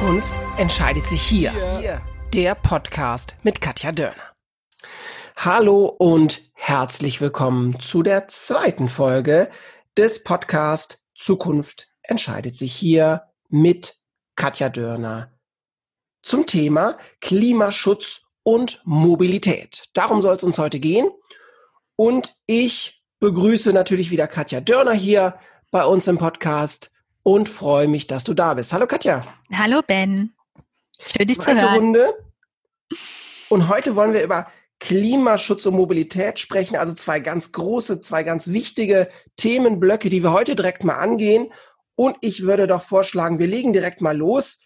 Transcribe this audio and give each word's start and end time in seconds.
Zukunft 0.00 0.32
entscheidet 0.56 1.04
sich 1.04 1.20
hier. 1.20 1.52
hier. 1.78 2.00
Der 2.32 2.54
Podcast 2.54 3.36
mit 3.42 3.60
Katja 3.60 3.92
Dörner. 3.92 4.32
Hallo 5.36 5.84
und 5.88 6.40
herzlich 6.54 7.20
willkommen 7.20 7.78
zu 7.80 8.02
der 8.02 8.26
zweiten 8.26 8.88
Folge 8.88 9.50
des 9.98 10.24
Podcasts 10.24 11.04
Zukunft 11.14 11.88
entscheidet 12.00 12.54
sich 12.54 12.72
hier 12.72 13.24
mit 13.50 14.00
Katja 14.36 14.70
Dörner 14.70 15.38
zum 16.22 16.46
Thema 16.46 16.96
Klimaschutz 17.20 18.22
und 18.42 18.80
Mobilität. 18.84 19.90
Darum 19.92 20.22
soll 20.22 20.34
es 20.34 20.42
uns 20.42 20.56
heute 20.58 20.80
gehen. 20.80 21.10
Und 21.96 22.32
ich 22.46 23.04
begrüße 23.18 23.74
natürlich 23.74 24.10
wieder 24.10 24.28
Katja 24.28 24.62
Dörner 24.62 24.94
hier 24.94 25.38
bei 25.70 25.84
uns 25.84 26.08
im 26.08 26.16
Podcast 26.16 26.90
und 27.22 27.48
freue 27.48 27.88
mich, 27.88 28.06
dass 28.06 28.24
du 28.24 28.34
da 28.34 28.54
bist. 28.54 28.72
Hallo 28.72 28.86
Katja. 28.86 29.26
Hallo 29.52 29.82
Ben. 29.86 30.34
Schön 31.00 31.26
dich 31.26 31.40
Zweite 31.40 31.58
zu 31.58 31.64
hören. 31.64 31.76
Runde. 31.76 32.14
Und 33.48 33.68
heute 33.68 33.96
wollen 33.96 34.12
wir 34.12 34.22
über 34.22 34.46
Klimaschutz 34.78 35.66
und 35.66 35.74
Mobilität 35.74 36.38
sprechen, 36.38 36.76
also 36.76 36.94
zwei 36.94 37.20
ganz 37.20 37.52
große, 37.52 38.00
zwei 38.00 38.22
ganz 38.22 38.48
wichtige 38.48 39.08
Themenblöcke, 39.36 40.08
die 40.08 40.22
wir 40.22 40.32
heute 40.32 40.56
direkt 40.56 40.84
mal 40.84 40.96
angehen. 40.96 41.52
Und 41.94 42.16
ich 42.22 42.42
würde 42.42 42.66
doch 42.66 42.82
vorschlagen, 42.82 43.38
wir 43.38 43.46
legen 43.46 43.72
direkt 43.72 44.00
mal 44.00 44.16
los 44.16 44.64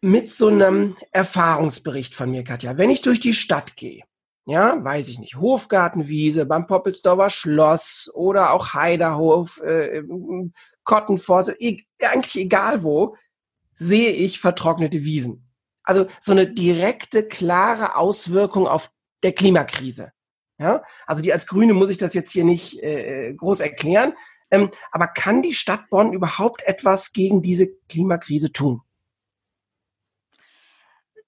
mit 0.00 0.32
so 0.32 0.48
einem 0.48 0.96
Erfahrungsbericht 1.12 2.14
von 2.14 2.30
mir, 2.30 2.44
Katja. 2.44 2.78
Wenn 2.78 2.90
ich 2.90 3.02
durch 3.02 3.20
die 3.20 3.34
Stadt 3.34 3.76
gehe, 3.76 4.02
ja, 4.46 4.82
weiß 4.82 5.08
ich 5.08 5.18
nicht, 5.18 5.36
Hofgartenwiese, 5.36 6.44
beim 6.44 6.66
Poppelsdorfer 6.66 7.30
Schloss 7.30 8.10
oder 8.14 8.52
auch 8.52 8.74
Heiderhof, 8.74 9.60
äh, 9.60 10.02
Kottenforse, 10.84 11.56
e 11.58 11.82
eigentlich 12.02 12.36
egal 12.36 12.82
wo, 12.82 13.16
sehe 13.74 14.10
ich 14.10 14.40
vertrocknete 14.40 15.02
Wiesen. 15.04 15.50
Also 15.82 16.06
so 16.20 16.32
eine 16.32 16.46
direkte, 16.46 17.26
klare 17.26 17.96
Auswirkung 17.96 18.66
auf 18.68 18.90
der 19.22 19.32
Klimakrise. 19.32 20.12
Ja, 20.58 20.82
also 21.06 21.20
die 21.20 21.32
als 21.32 21.46
Grüne 21.46 21.74
muss 21.74 21.90
ich 21.90 21.98
das 21.98 22.14
jetzt 22.14 22.30
hier 22.30 22.44
nicht 22.44 22.82
äh, 22.82 23.34
groß 23.34 23.60
erklären. 23.60 24.14
Ähm, 24.50 24.70
aber 24.92 25.08
kann 25.08 25.42
die 25.42 25.54
Stadt 25.54 25.88
Bonn 25.90 26.12
überhaupt 26.12 26.62
etwas 26.62 27.12
gegen 27.12 27.42
diese 27.42 27.68
Klimakrise 27.88 28.52
tun? 28.52 28.82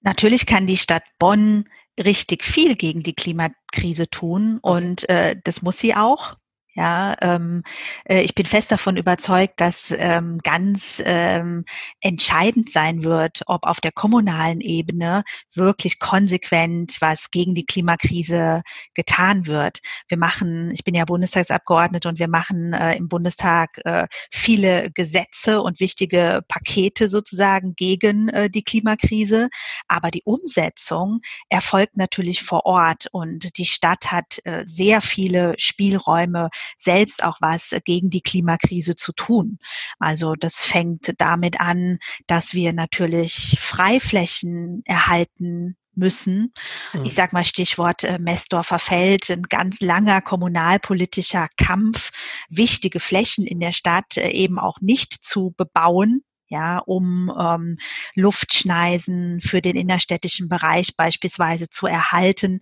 Natürlich 0.01 0.45
kann 0.45 0.65
die 0.65 0.77
Stadt 0.77 1.03
Bonn 1.19 1.67
richtig 1.97 2.43
viel 2.43 2.75
gegen 2.75 3.03
die 3.03 3.13
Klimakrise 3.13 4.09
tun 4.09 4.59
und 4.61 5.07
äh, 5.09 5.35
das 5.43 5.61
muss 5.61 5.79
sie 5.79 5.95
auch. 5.95 6.35
Ja, 6.77 7.15
ähm, 7.21 7.63
äh, 8.05 8.21
ich 8.21 8.35
bin 8.35 8.45
fest 8.45 8.71
davon 8.71 8.97
überzeugt, 8.97 9.59
dass 9.59 9.91
ähm, 9.97 10.37
ganz 10.43 11.01
ähm, 11.03 11.65
entscheidend 12.01 12.69
sein 12.69 13.03
wird, 13.03 13.41
ob 13.47 13.63
auf 13.63 13.81
der 13.81 13.91
kommunalen 13.91 14.61
Ebene 14.61 15.23
wirklich 15.55 15.97
konsequent 15.97 16.97
was 16.99 17.31
gegen 17.31 17.55
die 17.55 17.65
Klimakrise 17.65 18.61
getan 18.93 19.47
wird. 19.47 19.79
Wir 20.07 20.19
machen, 20.19 20.69
ich 20.71 20.83
bin 20.83 20.93
ja 20.93 21.05
Bundestagsabgeordnete 21.05 22.07
und 22.09 22.19
wir 22.19 22.27
machen 22.27 22.73
äh, 22.73 22.95
im 22.95 23.07
Bundestag 23.07 23.79
äh, 23.83 24.05
viele 24.31 24.91
Gesetze 24.91 25.63
und 25.63 25.79
wichtige 25.79 26.41
Pakete 26.47 27.09
sozusagen 27.09 27.73
gegen 27.73 28.29
äh, 28.29 28.51
die 28.51 28.63
Klimakrise. 28.63 29.49
Aber 29.87 30.11
die 30.11 30.21
Umsetzung 30.25 31.21
erfolgt 31.49 31.97
natürlich 31.97 32.43
vor 32.43 32.67
Ort 32.67 33.07
und 33.11 33.57
die 33.57 33.65
Stadt 33.65 34.11
hat 34.11 34.41
äh, 34.43 34.61
sehr 34.67 35.01
viele 35.01 35.55
Spielräume, 35.57 36.49
selbst 36.77 37.23
auch 37.23 37.37
was 37.41 37.75
gegen 37.85 38.09
die 38.09 38.21
Klimakrise 38.21 38.95
zu 38.95 39.13
tun. 39.13 39.59
Also 39.99 40.35
das 40.35 40.63
fängt 40.63 41.13
damit 41.17 41.59
an, 41.59 41.99
dass 42.27 42.53
wir 42.53 42.73
natürlich 42.73 43.57
Freiflächen 43.59 44.81
erhalten 44.85 45.77
müssen. 45.97 46.53
Mhm. 46.93 47.05
Ich 47.05 47.13
sage 47.15 47.31
mal 47.33 47.43
Stichwort 47.43 48.03
äh, 48.03 48.19
Messdorfer 48.19 48.79
Feld, 48.79 49.29
ein 49.29 49.43
ganz 49.43 49.81
langer 49.81 50.21
kommunalpolitischer 50.21 51.47
Kampf, 51.57 52.11
wichtige 52.49 52.99
Flächen 52.99 53.45
in 53.45 53.59
der 53.59 53.71
Stadt 53.71 54.15
äh, 54.17 54.29
eben 54.29 54.59
auch 54.59 54.79
nicht 54.79 55.13
zu 55.23 55.53
bebauen, 55.57 56.23
ja, 56.49 56.79
um 56.79 57.31
ähm, 57.39 57.77
Luftschneisen 58.15 59.39
für 59.41 59.61
den 59.61 59.75
innerstädtischen 59.75 60.49
Bereich 60.49 60.95
beispielsweise 60.95 61.69
zu 61.69 61.87
erhalten. 61.87 62.59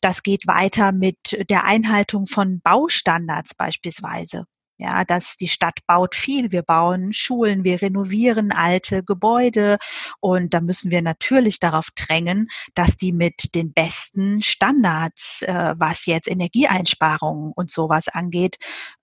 Das 0.00 0.22
geht 0.22 0.46
weiter 0.46 0.92
mit 0.92 1.36
der 1.50 1.64
Einhaltung 1.64 2.26
von 2.26 2.60
Baustandards 2.60 3.54
beispielsweise. 3.54 4.46
Ja, 4.78 5.04
dass 5.04 5.38
die 5.38 5.48
Stadt 5.48 5.78
baut 5.86 6.14
viel. 6.14 6.52
Wir 6.52 6.60
bauen 6.62 7.14
Schulen, 7.14 7.64
wir 7.64 7.80
renovieren 7.80 8.52
alte 8.52 9.02
Gebäude 9.02 9.78
und 10.20 10.52
da 10.52 10.60
müssen 10.60 10.90
wir 10.90 11.00
natürlich 11.00 11.60
darauf 11.60 11.88
drängen, 11.94 12.48
dass 12.74 12.98
die 12.98 13.12
mit 13.12 13.54
den 13.54 13.72
besten 13.72 14.42
Standards, 14.42 15.40
äh, 15.42 15.74
was 15.78 16.04
jetzt 16.04 16.28
Energieeinsparungen 16.28 17.52
und 17.56 17.70
sowas 17.70 18.08
angeht, 18.08 18.56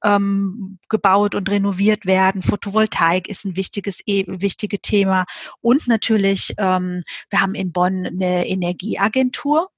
ähm, 0.04 0.78
gebaut 0.90 1.34
und 1.34 1.50
renoviert 1.50 2.06
werden. 2.06 2.44
Photovoltaik 2.44 3.28
ist 3.28 3.44
ein 3.44 3.56
wichtiges, 3.56 4.00
e 4.06 4.26
wichtige 4.28 4.80
Thema 4.80 5.26
und 5.62 5.88
natürlich, 5.88 6.54
ähm, 6.60 7.04
wir 7.32 7.42
haben 7.42 7.56
in 7.56 7.72
Bonn 7.72 8.06
eine 8.06 8.48
Energieagentur 8.48 9.70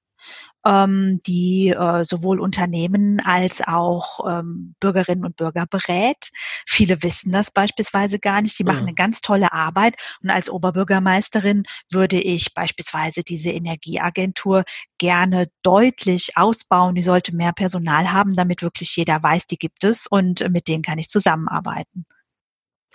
ähm, 0.65 1.21
die 1.27 1.69
äh, 1.69 2.03
sowohl 2.03 2.39
Unternehmen 2.39 3.21
als 3.23 3.61
auch 3.61 4.19
ähm, 4.27 4.75
Bürgerinnen 4.79 5.23
und 5.23 5.35
Bürger 5.35 5.65
berät. 5.67 6.31
Viele 6.65 7.01
wissen 7.03 7.31
das 7.31 7.51
beispielsweise 7.51 8.19
gar 8.19 8.41
nicht. 8.41 8.57
Die 8.57 8.63
machen 8.63 8.81
mhm. 8.81 8.87
eine 8.87 8.95
ganz 8.95 9.21
tolle 9.21 9.53
Arbeit. 9.53 9.95
Und 10.21 10.29
als 10.29 10.49
Oberbürgermeisterin 10.49 11.63
würde 11.91 12.19
ich 12.19 12.53
beispielsweise 12.53 13.21
diese 13.21 13.51
Energieagentur 13.51 14.63
gerne 14.97 15.47
deutlich 15.61 16.35
ausbauen. 16.35 16.95
Die 16.95 17.03
sollte 17.03 17.35
mehr 17.35 17.53
Personal 17.53 18.11
haben, 18.11 18.35
damit 18.35 18.61
wirklich 18.61 18.95
jeder 18.95 19.21
weiß, 19.21 19.47
die 19.47 19.57
gibt 19.57 19.83
es 19.83 20.07
und 20.07 20.49
mit 20.49 20.67
denen 20.67 20.83
kann 20.83 20.97
ich 20.97 21.09
zusammenarbeiten. 21.09 22.05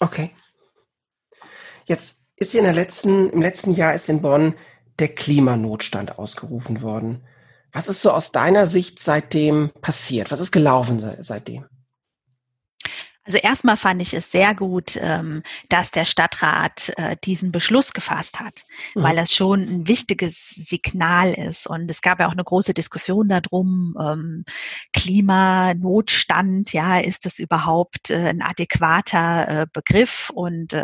Okay. 0.01 0.31
Jetzt 1.85 2.27
ist 2.37 2.55
in 2.55 2.65
der 2.65 2.73
letzten, 2.73 3.31
im 3.31 3.43
letzten 3.43 3.73
Jahr 3.75 3.95
ist 3.95 4.09
in 4.09 4.23
Bonn 4.23 4.55
der 4.99 5.09
Klimanotstand 5.09 6.19
ausgerufen 6.19 6.83
worden. 6.83 7.23
Was 7.73 7.89
ist 7.89 8.03
so 8.03 8.11
aus 8.11 8.33
deiner 8.33 8.67
Sicht 8.67 8.99
seitdem 8.99 9.71
passiert? 9.81 10.31
Was 10.31 10.41
ist 10.41 10.53
gelaufen 10.53 11.17
seitdem? 11.21 11.67
Also 13.31 13.39
erstmal 13.39 13.77
fand 13.77 14.03
ich 14.03 14.13
es 14.13 14.33
sehr 14.33 14.57
gut, 14.57 14.99
ähm, 15.01 15.45
dass 15.69 15.93
der 15.93 16.05
Stadtrat 16.05 16.93
äh, 16.97 17.15
diesen 17.23 17.53
Beschluss 17.53 17.93
gefasst 17.93 18.41
hat, 18.41 18.65
mhm. 18.97 19.05
weil 19.05 19.15
das 19.15 19.33
schon 19.33 19.61
ein 19.61 19.87
wichtiges 19.87 20.49
Signal 20.49 21.33
ist. 21.33 21.69
Und 21.69 21.89
es 21.89 22.03
gab 22.03 22.19
ja 22.19 22.27
auch 22.27 22.33
eine 22.33 22.43
große 22.43 22.75
Diskussion 22.75 23.29
darum, 23.29 23.95
ähm, 24.01 24.45
Klimanotstand, 24.93 26.73
ja, 26.73 26.99
ist 26.99 27.25
das 27.25 27.39
überhaupt 27.39 28.11
äh, 28.11 28.31
ein 28.31 28.43
adäquater 28.43 29.61
äh, 29.61 29.67
Begriff? 29.73 30.33
Und 30.35 30.77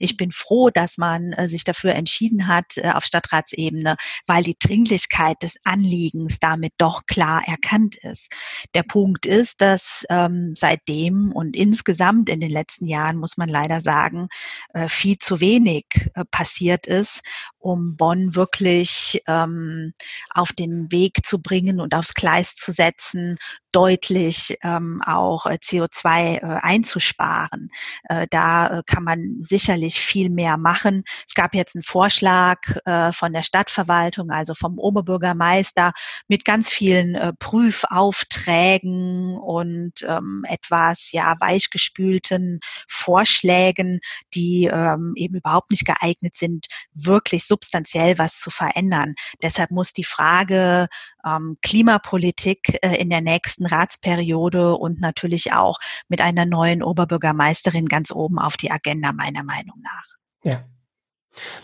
ich 0.00 0.16
bin 0.16 0.32
froh, 0.32 0.70
dass 0.70 0.98
man 0.98 1.34
sich 1.46 1.62
dafür 1.62 1.94
entschieden 1.94 2.48
hat 2.48 2.78
auf 2.82 3.04
Stadtratsebene, 3.04 3.96
weil 4.26 4.42
die 4.42 4.56
Dringlichkeit 4.58 5.36
des 5.42 5.56
Anliegens 5.64 6.38
damit 6.40 6.72
doch 6.78 7.06
klar 7.06 7.42
erkannt 7.46 7.96
ist. 7.96 8.28
Der 8.74 8.82
Punkt 8.82 9.26
ist, 9.26 9.60
dass 9.60 10.04
ähm, 10.08 10.54
seitdem 10.56 11.30
und 11.32 11.54
insgesamt 11.56 11.91
insgesamt 11.92 12.30
in 12.30 12.40
den 12.40 12.50
letzten 12.50 12.86
Jahren, 12.86 13.18
muss 13.18 13.36
man 13.36 13.48
leider 13.48 13.80
sagen, 13.80 14.28
äh, 14.72 14.88
viel 14.88 15.18
zu 15.18 15.40
wenig 15.40 15.84
äh, 16.14 16.24
passiert 16.30 16.86
ist, 16.86 17.20
um 17.62 17.96
Bonn 17.96 18.34
wirklich 18.34 19.22
ähm, 19.26 19.94
auf 20.30 20.52
den 20.52 20.90
Weg 20.90 21.24
zu 21.24 21.40
bringen 21.40 21.80
und 21.80 21.94
aufs 21.94 22.14
Gleis 22.14 22.56
zu 22.56 22.72
setzen, 22.72 23.38
deutlich 23.72 24.56
ähm, 24.62 25.02
auch 25.04 25.46
äh, 25.46 25.58
CO2 25.62 26.36
äh, 26.36 26.40
einzusparen. 26.60 27.70
Äh, 28.04 28.26
da 28.30 28.78
äh, 28.78 28.82
kann 28.86 29.02
man 29.02 29.36
sicherlich 29.40 29.98
viel 29.98 30.30
mehr 30.30 30.58
machen. 30.58 31.02
Es 31.26 31.34
gab 31.34 31.54
jetzt 31.54 31.74
einen 31.74 31.82
Vorschlag 31.82 32.58
äh, 32.84 33.10
von 33.12 33.32
der 33.32 33.42
Stadtverwaltung, 33.42 34.30
also 34.30 34.54
vom 34.54 34.78
Oberbürgermeister, 34.78 35.92
mit 36.28 36.44
ganz 36.44 36.70
vielen 36.70 37.14
äh, 37.14 37.32
Prüfaufträgen 37.38 39.38
und 39.38 40.02
ähm, 40.06 40.44
etwas 40.48 41.10
ja 41.12 41.34
weichgespülten 41.40 42.60
Vorschlägen, 42.88 44.00
die 44.34 44.68
ähm, 44.70 45.14
eben 45.16 45.36
überhaupt 45.36 45.70
nicht 45.70 45.86
geeignet 45.86 46.36
sind, 46.36 46.66
wirklich 46.92 47.46
substanziell 47.52 48.18
was 48.18 48.38
zu 48.38 48.50
verändern. 48.50 49.14
Deshalb 49.42 49.70
muss 49.70 49.92
die 49.92 50.04
Frage 50.04 50.88
ähm, 51.26 51.58
Klimapolitik 51.62 52.78
äh, 52.82 52.96
in 52.96 53.10
der 53.10 53.20
nächsten 53.20 53.66
Ratsperiode 53.66 54.74
und 54.74 55.00
natürlich 55.00 55.52
auch 55.52 55.78
mit 56.08 56.22
einer 56.22 56.46
neuen 56.46 56.82
Oberbürgermeisterin 56.82 57.86
ganz 57.86 58.10
oben 58.10 58.38
auf 58.38 58.56
die 58.56 58.70
Agenda 58.70 59.12
meiner 59.12 59.42
Meinung 59.42 59.82
nach. 59.82 60.06
Ja. 60.42 60.64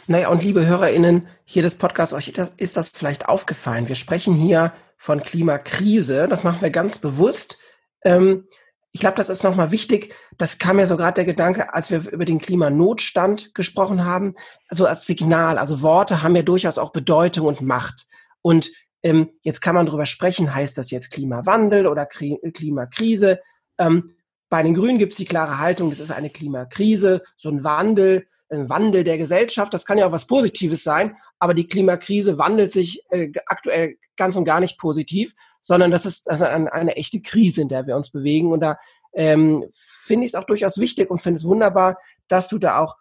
Naja, 0.07 0.29
und 0.29 0.45
liebe 0.45 0.67
HörerInnen, 0.67 1.27
hier 1.45 1.63
des 1.63 1.77
Podcasts, 1.77 2.15
euch 2.15 2.29
ist 2.29 2.77
das, 2.77 2.89
vielleicht 2.89 3.29
aufgefallen. 3.29 3.89
Wir 3.89 3.97
sprechen 3.97 4.35
hier 4.35 4.73
von 4.99 5.23
Klimakrise, 5.23 6.29
das 6.29 6.45
machen 6.45 6.61
wir 6.61 6.71
ganz 6.71 6.99
bewusst. 6.99 7.59
Ähm, 8.03 8.47
ich 8.93 9.01
glaube, 9.01 9.17
das 9.17 9.29
ist 9.29 9.45
nochmal 9.45 9.71
wichtig. 9.71 10.15
Das 10.39 10.59
kam 10.59 10.79
ja 10.79 10.87
so 10.87 10.97
gerade 10.97 11.15
der 11.15 11.25
Gedanke, 11.25 11.75
als 11.75 11.91
wir 11.91 12.11
über 12.11 12.25
den 12.25 12.41
Klimanotstand 12.41 13.55
gesprochen 13.55 14.05
haben, 14.05 14.35
so 14.71 14.87
als 14.87 15.07
Signal. 15.07 15.59
Also 15.59 15.83
Worte 15.83 16.23
haben 16.23 16.35
ja 16.35 16.43
durchaus 16.43 16.79
auch 16.79 16.91
Bedeutung 16.91 17.47
und 17.47 17.61
Macht. 17.61 18.07
Und 18.41 18.71
ähm, 19.03 19.31
jetzt 19.43 19.61
kann 19.61 19.75
man 19.75 19.87
drüber 19.87 20.07
sprechen, 20.07 20.55
heißt 20.55 20.79
das 20.79 20.91
jetzt 20.91 21.11
Klimawandel 21.11 21.87
oder 21.87 22.07
Kri 22.07 22.39
Klimakrise? 22.55 23.41
Ähm, 23.79 24.15
bei 24.49 24.63
den 24.63 24.75
Grünen 24.75 24.99
gibt 24.99 25.13
es 25.13 25.19
die 25.19 25.27
klare 25.27 25.59
Haltung, 25.59 25.93
es 25.93 26.01
ist 26.01 26.11
eine 26.11 26.31
Klimakrise, 26.31 27.23
so 27.37 27.51
ein 27.51 27.65
Wandel, 27.65 28.27
ein 28.51 28.71
Wandel 28.71 29.05
der 29.05 29.19
Gesellschaft. 29.19 29.75
Das 29.75 29.85
kann 29.85 29.99
ja 29.99 30.07
auch 30.07 30.13
was 30.13 30.27
Positives 30.27 30.83
sein, 30.83 31.17
aber 31.39 31.53
die 31.53 31.69
Klimakrise 31.69 32.39
wandelt 32.39 32.73
sich 32.73 33.03
äh, 33.11 33.31
aktuell 33.47 33.97
ganz 34.17 34.37
und 34.37 34.47
gar 34.47 34.61
nicht 34.61 34.79
positiv, 34.79 35.35
sondern 35.69 35.91
das 35.91 36.07
ist, 36.07 36.27
ist 36.27 36.43
eine, 36.43 36.73
eine, 36.73 36.97
echte 36.97 37.21
Krise, 37.21 37.61
in 37.61 37.69
der 37.69 37.87
wir 37.87 37.95
uns 37.95 38.11
bewegen. 38.11 38.53
Und 38.53 38.61
da 38.61 38.79
ähm, 39.13 39.67
finde 39.71 40.25
ich 40.25 40.31
es 40.31 40.35
auch 40.35 40.47
durchaus 40.47 40.79
wichtig 40.79 41.11
und 41.11 41.21
finde 41.21 41.37
es 41.37 41.45
wunderbar, 41.45 41.99
dass 42.27 42.49
du 42.49 42.59
da 42.59 42.79
auch 42.79 42.97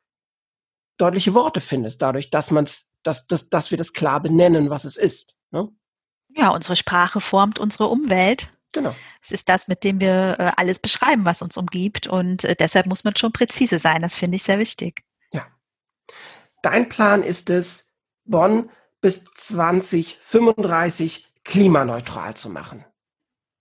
deutliche 0.97 1.33
Worte 1.33 1.61
findest, 1.61 2.01
dadurch, 2.01 2.29
dass 2.29 2.51
man's, 2.51 2.89
dass, 3.03 3.25
dass, 3.25 3.49
dass 3.49 3.71
wir 3.71 3.77
das 3.77 3.93
klar 3.93 4.19
benennen, 4.19 4.69
was 4.69 4.83
es 4.83 4.97
ist. 4.97 5.37
Ne? 5.51 5.69
Ja, 6.35 6.49
unsere 6.49 6.75
Sprache 6.75 7.21
formt 7.21 7.57
unsere 7.57 7.87
Umwelt. 7.87 8.51
Genau. 8.73 8.93
Es 9.23 9.31
ist 9.31 9.47
das, 9.47 9.69
mit 9.69 9.85
dem 9.85 10.01
wir 10.01 10.35
äh, 10.37 10.51
alles 10.57 10.79
beschreiben, 10.79 11.23
was 11.23 11.41
uns 11.41 11.55
umgibt. 11.55 12.07
Und 12.07 12.43
äh, 12.43 12.53
deshalb 12.53 12.85
muss 12.85 13.05
man 13.05 13.15
schon 13.15 13.31
präzise 13.31 13.79
sein. 13.79 14.01
Das 14.01 14.17
finde 14.17 14.35
ich 14.35 14.43
sehr 14.43 14.59
wichtig. 14.59 15.05
Ja. 15.31 15.47
Dein 16.63 16.89
Plan 16.89 17.23
ist 17.23 17.49
es, 17.49 17.93
Bonn 18.25 18.69
bis 18.99 19.23
2035 19.23 21.27
klimaneutral 21.47 22.35
zu 22.35 22.49
machen. 22.49 22.85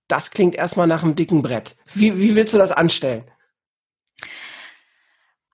Das 0.08 0.30
klingt 0.30 0.54
erstmal 0.54 0.86
nach 0.86 1.02
einem 1.02 1.16
dicken 1.16 1.42
Brett. 1.42 1.76
Wie, 1.94 2.18
wie 2.18 2.36
willst 2.36 2.54
du 2.54 2.58
das 2.58 2.72
anstellen? 2.72 3.24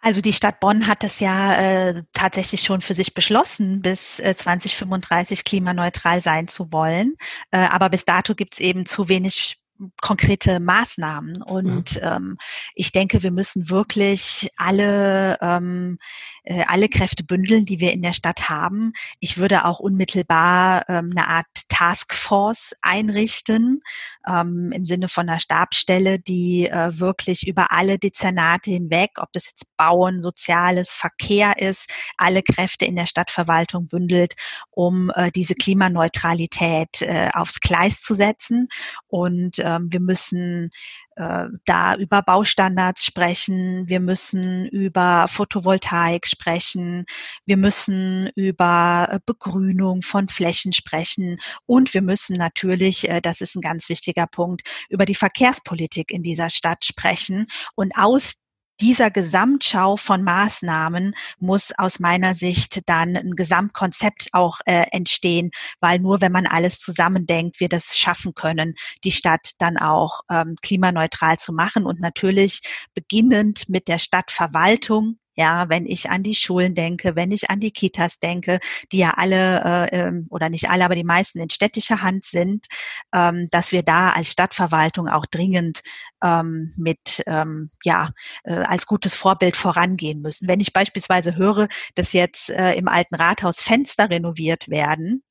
Also 0.05 0.21
die 0.21 0.33
Stadt 0.33 0.59
Bonn 0.59 0.89
hat 0.89 1.05
das 1.05 1.21
ja 1.21 1.55
äh, 1.55 2.03
tatsächlich 2.13 2.63
schon 2.63 2.81
für 2.81 2.93
sich 2.93 3.15
beschlossen, 3.15 3.83
bis 3.83 4.19
äh, 4.19 4.35
2035 4.35 5.45
klimaneutral 5.45 6.21
sein 6.21 6.49
zu 6.49 6.73
wollen. 6.73 7.15
Äh, 7.53 7.59
aber 7.59 7.89
bis 7.89 8.05
dato 8.05 8.35
gibt 8.35 8.55
es 8.55 8.61
eben 8.61 8.85
zu 8.85 9.09
wenig 9.09 9.62
konkrete 10.01 10.61
Maßnahmen. 10.61 11.43
Und 11.43 11.97
mhm. 11.97 12.03
ähm, 12.03 12.37
ich 12.75 12.93
denke, 12.93 13.23
wir 13.23 13.31
müssen 13.31 13.71
wirklich 13.71 14.51
alle, 14.57 15.39
ähm, 15.41 15.99
äh, 16.45 16.65
alle 16.67 16.89
Kräfte 16.89 17.25
bündeln, 17.25 17.67
die 17.67 17.81
wir 17.81 17.93
in 17.93 18.03
der 18.03 18.13
Stadt 18.13 18.49
haben. 18.49 18.93
Ich 19.21 19.39
würde 19.39 19.65
auch 19.65 19.81
unmittelbar 19.81 20.89
ähm, 20.89 21.13
eine 21.17 21.29
Art 21.29 21.47
Taskforce 21.69 22.75
einrichten, 22.83 23.83
ähm, 24.29 24.73
im 24.73 24.85
Sinne 24.85 25.09
von 25.09 25.29
einer 25.29 25.39
Stabstelle, 25.39 26.19
die 26.19 26.69
äh, 26.69 26.99
wirklich 26.99 27.47
über 27.47 27.73
alle 27.73 27.99
Dezernate 27.99 28.71
hinweg, 28.71 29.13
ob 29.19 29.33
das 29.33 29.47
jetzt 29.47 29.67
Bauen, 29.77 30.23
Soziales, 30.23 30.93
Verkehr 30.93 31.59
ist, 31.59 31.91
alle 32.17 32.43
Kräfte 32.43 32.85
in 32.85 32.97
der 32.97 33.07
Stadtverwaltung 33.07 33.89
bündelt, 33.89 34.35
um 34.71 35.11
äh, 35.15 35.31
diese 35.31 35.55
Klimaneutralität 35.55 37.03
äh, 37.03 37.31
aufs 37.33 37.61
Gleis 37.61 38.01
zu 38.01 38.15
setzen. 38.15 38.69
Und 39.09 39.59
ähm, 39.77 39.89
wir 39.91 40.01
müssen 40.01 40.71
äh, 41.17 41.47
da 41.67 41.95
über 41.97 42.23
Baustandards 42.23 43.05
sprechen, 43.05 43.89
wir 43.89 44.01
müssen 44.01 44.67
über 44.67 45.27
Photovoltaik 45.29 46.27
sprechen, 46.27 47.05
wir 47.45 47.57
müssen 47.57 48.31
über 48.35 49.09
äh, 49.11 49.19
Begrünung 49.25 50.03
von 50.03 50.29
Flächen 50.29 50.73
sprechen 50.73 51.39
und 51.67 51.93
wir 51.95 52.03
müssen 52.03 52.35
natürlich, 52.35 53.09
äh, 53.09 53.21
das 53.21 53.41
ist 53.41 53.55
ein 53.57 53.61
ganz 53.61 53.89
wichtiger 53.89 54.27
Punkt, 54.27 54.63
über 54.89 55.05
die 55.05 55.15
Verkehrspolitik 55.15 56.11
in 56.11 56.23
dieser 56.23 56.51
Stadt 56.51 56.85
sprechen 56.85 57.47
und 57.75 57.93
aus 57.97 58.35
dieser 58.83 59.13
Gesamtschau 59.13 59.97
von 59.97 60.25
Maßnahmen 60.25 61.15
muss 61.39 61.71
aus 61.79 62.01
meiner 62.01 62.35
Sicht 62.35 62.81
dann 62.87 63.17
ein 63.17 63.37
Gesamtkonzept 63.37 64.31
auch 64.33 64.59
äh, 64.67 64.87
entstehen, 64.91 65.53
weil 65.79 66.01
nur 66.01 66.21
wenn 66.21 66.33
man 66.33 66.49
alles 66.49 66.81
zusammendenkt, 66.81 67.61
wir 67.61 67.69
das 67.69 67.97
schaffen 67.97 68.35
können, 68.35 68.75
die 69.05 69.13
Stadt 69.13 69.53
dann 69.61 69.79
auch 69.79 70.23
ähm, 70.29 70.57
klimaneutral 70.63 71.39
zu 71.39 71.53
machen 71.53 71.87
und 71.87 72.01
natürlich 72.01 72.61
beginnend 72.93 73.69
mit 73.69 73.87
der 73.87 73.99
Stadtverwaltung, 73.99 75.19
ja, 75.35 75.69
wenn 75.69 75.87
ich 75.87 76.11
an 76.11 76.23
die 76.23 76.35
Schulen 76.35 76.75
denke, 76.75 77.17
wenn 77.17 77.31
ich 77.31 77.51
an 77.51 77.61
die 77.61 77.71
Kitas 77.71 78.19
denke, 78.19 78.61
die 78.91 78.99
ja 78.99 79.15
alle 79.17 79.63
äh, 79.91 79.99
ähm, 79.99 80.27
oder 80.31 80.49
nicht 80.49 80.71
alle, 80.71 80.85
aber 80.85 80.95
die 80.95 81.05
meisten 81.05 81.41
in 81.41 81.51
städtischer 81.51 82.03
Hand 82.03 82.25
sind, 82.25 82.67
ähm, 83.15 83.49
dass 83.51 83.73
wir 83.73 83.83
da 83.83 84.11
als 84.11 84.29
Stadtverwaltung 84.31 85.09
auch 85.09 85.27
dringend 85.27 85.83
ähm, 86.23 86.73
mit 86.77 87.23
ähm, 87.27 87.71
ja 87.85 88.11
äh, 88.45 88.55
als 88.55 88.87
gutes 88.87 89.15
Vorbild 89.15 89.57
vorangehen 89.57 90.21
müssen. 90.21 90.49
Wenn 90.49 90.61
ich 90.61 90.73
beispielsweise 90.73 91.37
höre, 91.37 91.69
dass 91.95 92.13
jetzt 92.13 92.51
äh, 92.51 92.75
im 92.75 92.89
alten 92.89 93.15
Rathaus 93.15 93.63
Fenster 93.63 94.11
renoviert 94.11 94.69
werden, 94.69 95.23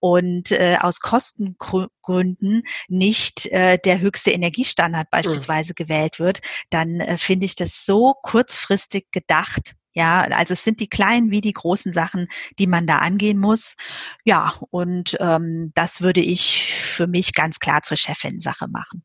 und 0.00 0.50
äh, 0.52 0.78
aus 0.80 1.00
Kostengründen 1.00 2.62
nicht 2.88 3.46
äh, 3.46 3.78
der 3.78 4.00
höchste 4.00 4.30
Energiestandard 4.30 5.06
mhm. 5.06 5.10
beispielsweise 5.10 5.72
mhm. 5.72 5.84
gewählt 5.84 6.18
wird, 6.18 6.40
dann 6.70 7.00
äh, 7.00 7.16
finde 7.16 7.46
ich 7.46 7.54
das 7.54 7.84
so 7.84 8.14
kurzfristig 8.22 9.06
gedacht. 9.12 9.74
Ja, 9.94 10.22
also 10.22 10.54
es 10.54 10.64
sind 10.64 10.80
die 10.80 10.88
kleinen 10.88 11.30
wie 11.30 11.42
die 11.42 11.52
großen 11.52 11.92
Sachen, 11.92 12.28
die 12.58 12.66
man 12.66 12.86
da 12.86 12.98
angehen 12.98 13.38
muss. 13.38 13.76
Ja, 14.24 14.54
und 14.70 15.16
ähm, 15.20 15.70
das 15.74 16.00
würde 16.00 16.20
ich 16.20 16.72
für 16.74 17.06
mich 17.06 17.34
ganz 17.34 17.58
klar 17.58 17.82
zur 17.82 17.98
Chefin-Sache 17.98 18.68
machen. 18.68 19.04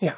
Ja, 0.00 0.14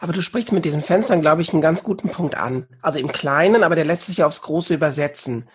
aber 0.00 0.12
du 0.12 0.22
sprichst 0.22 0.50
mit 0.52 0.64
diesen 0.64 0.82
Fenstern, 0.82 1.20
glaube 1.20 1.42
ich, 1.42 1.52
einen 1.52 1.62
ganz 1.62 1.84
guten 1.84 2.10
Punkt 2.10 2.34
an. 2.34 2.66
Also 2.82 2.98
im 2.98 3.12
Kleinen, 3.12 3.62
aber 3.62 3.76
der 3.76 3.84
lässt 3.84 4.06
sich 4.06 4.24
aufs 4.24 4.42
Große 4.42 4.74
übersetzen 4.74 5.48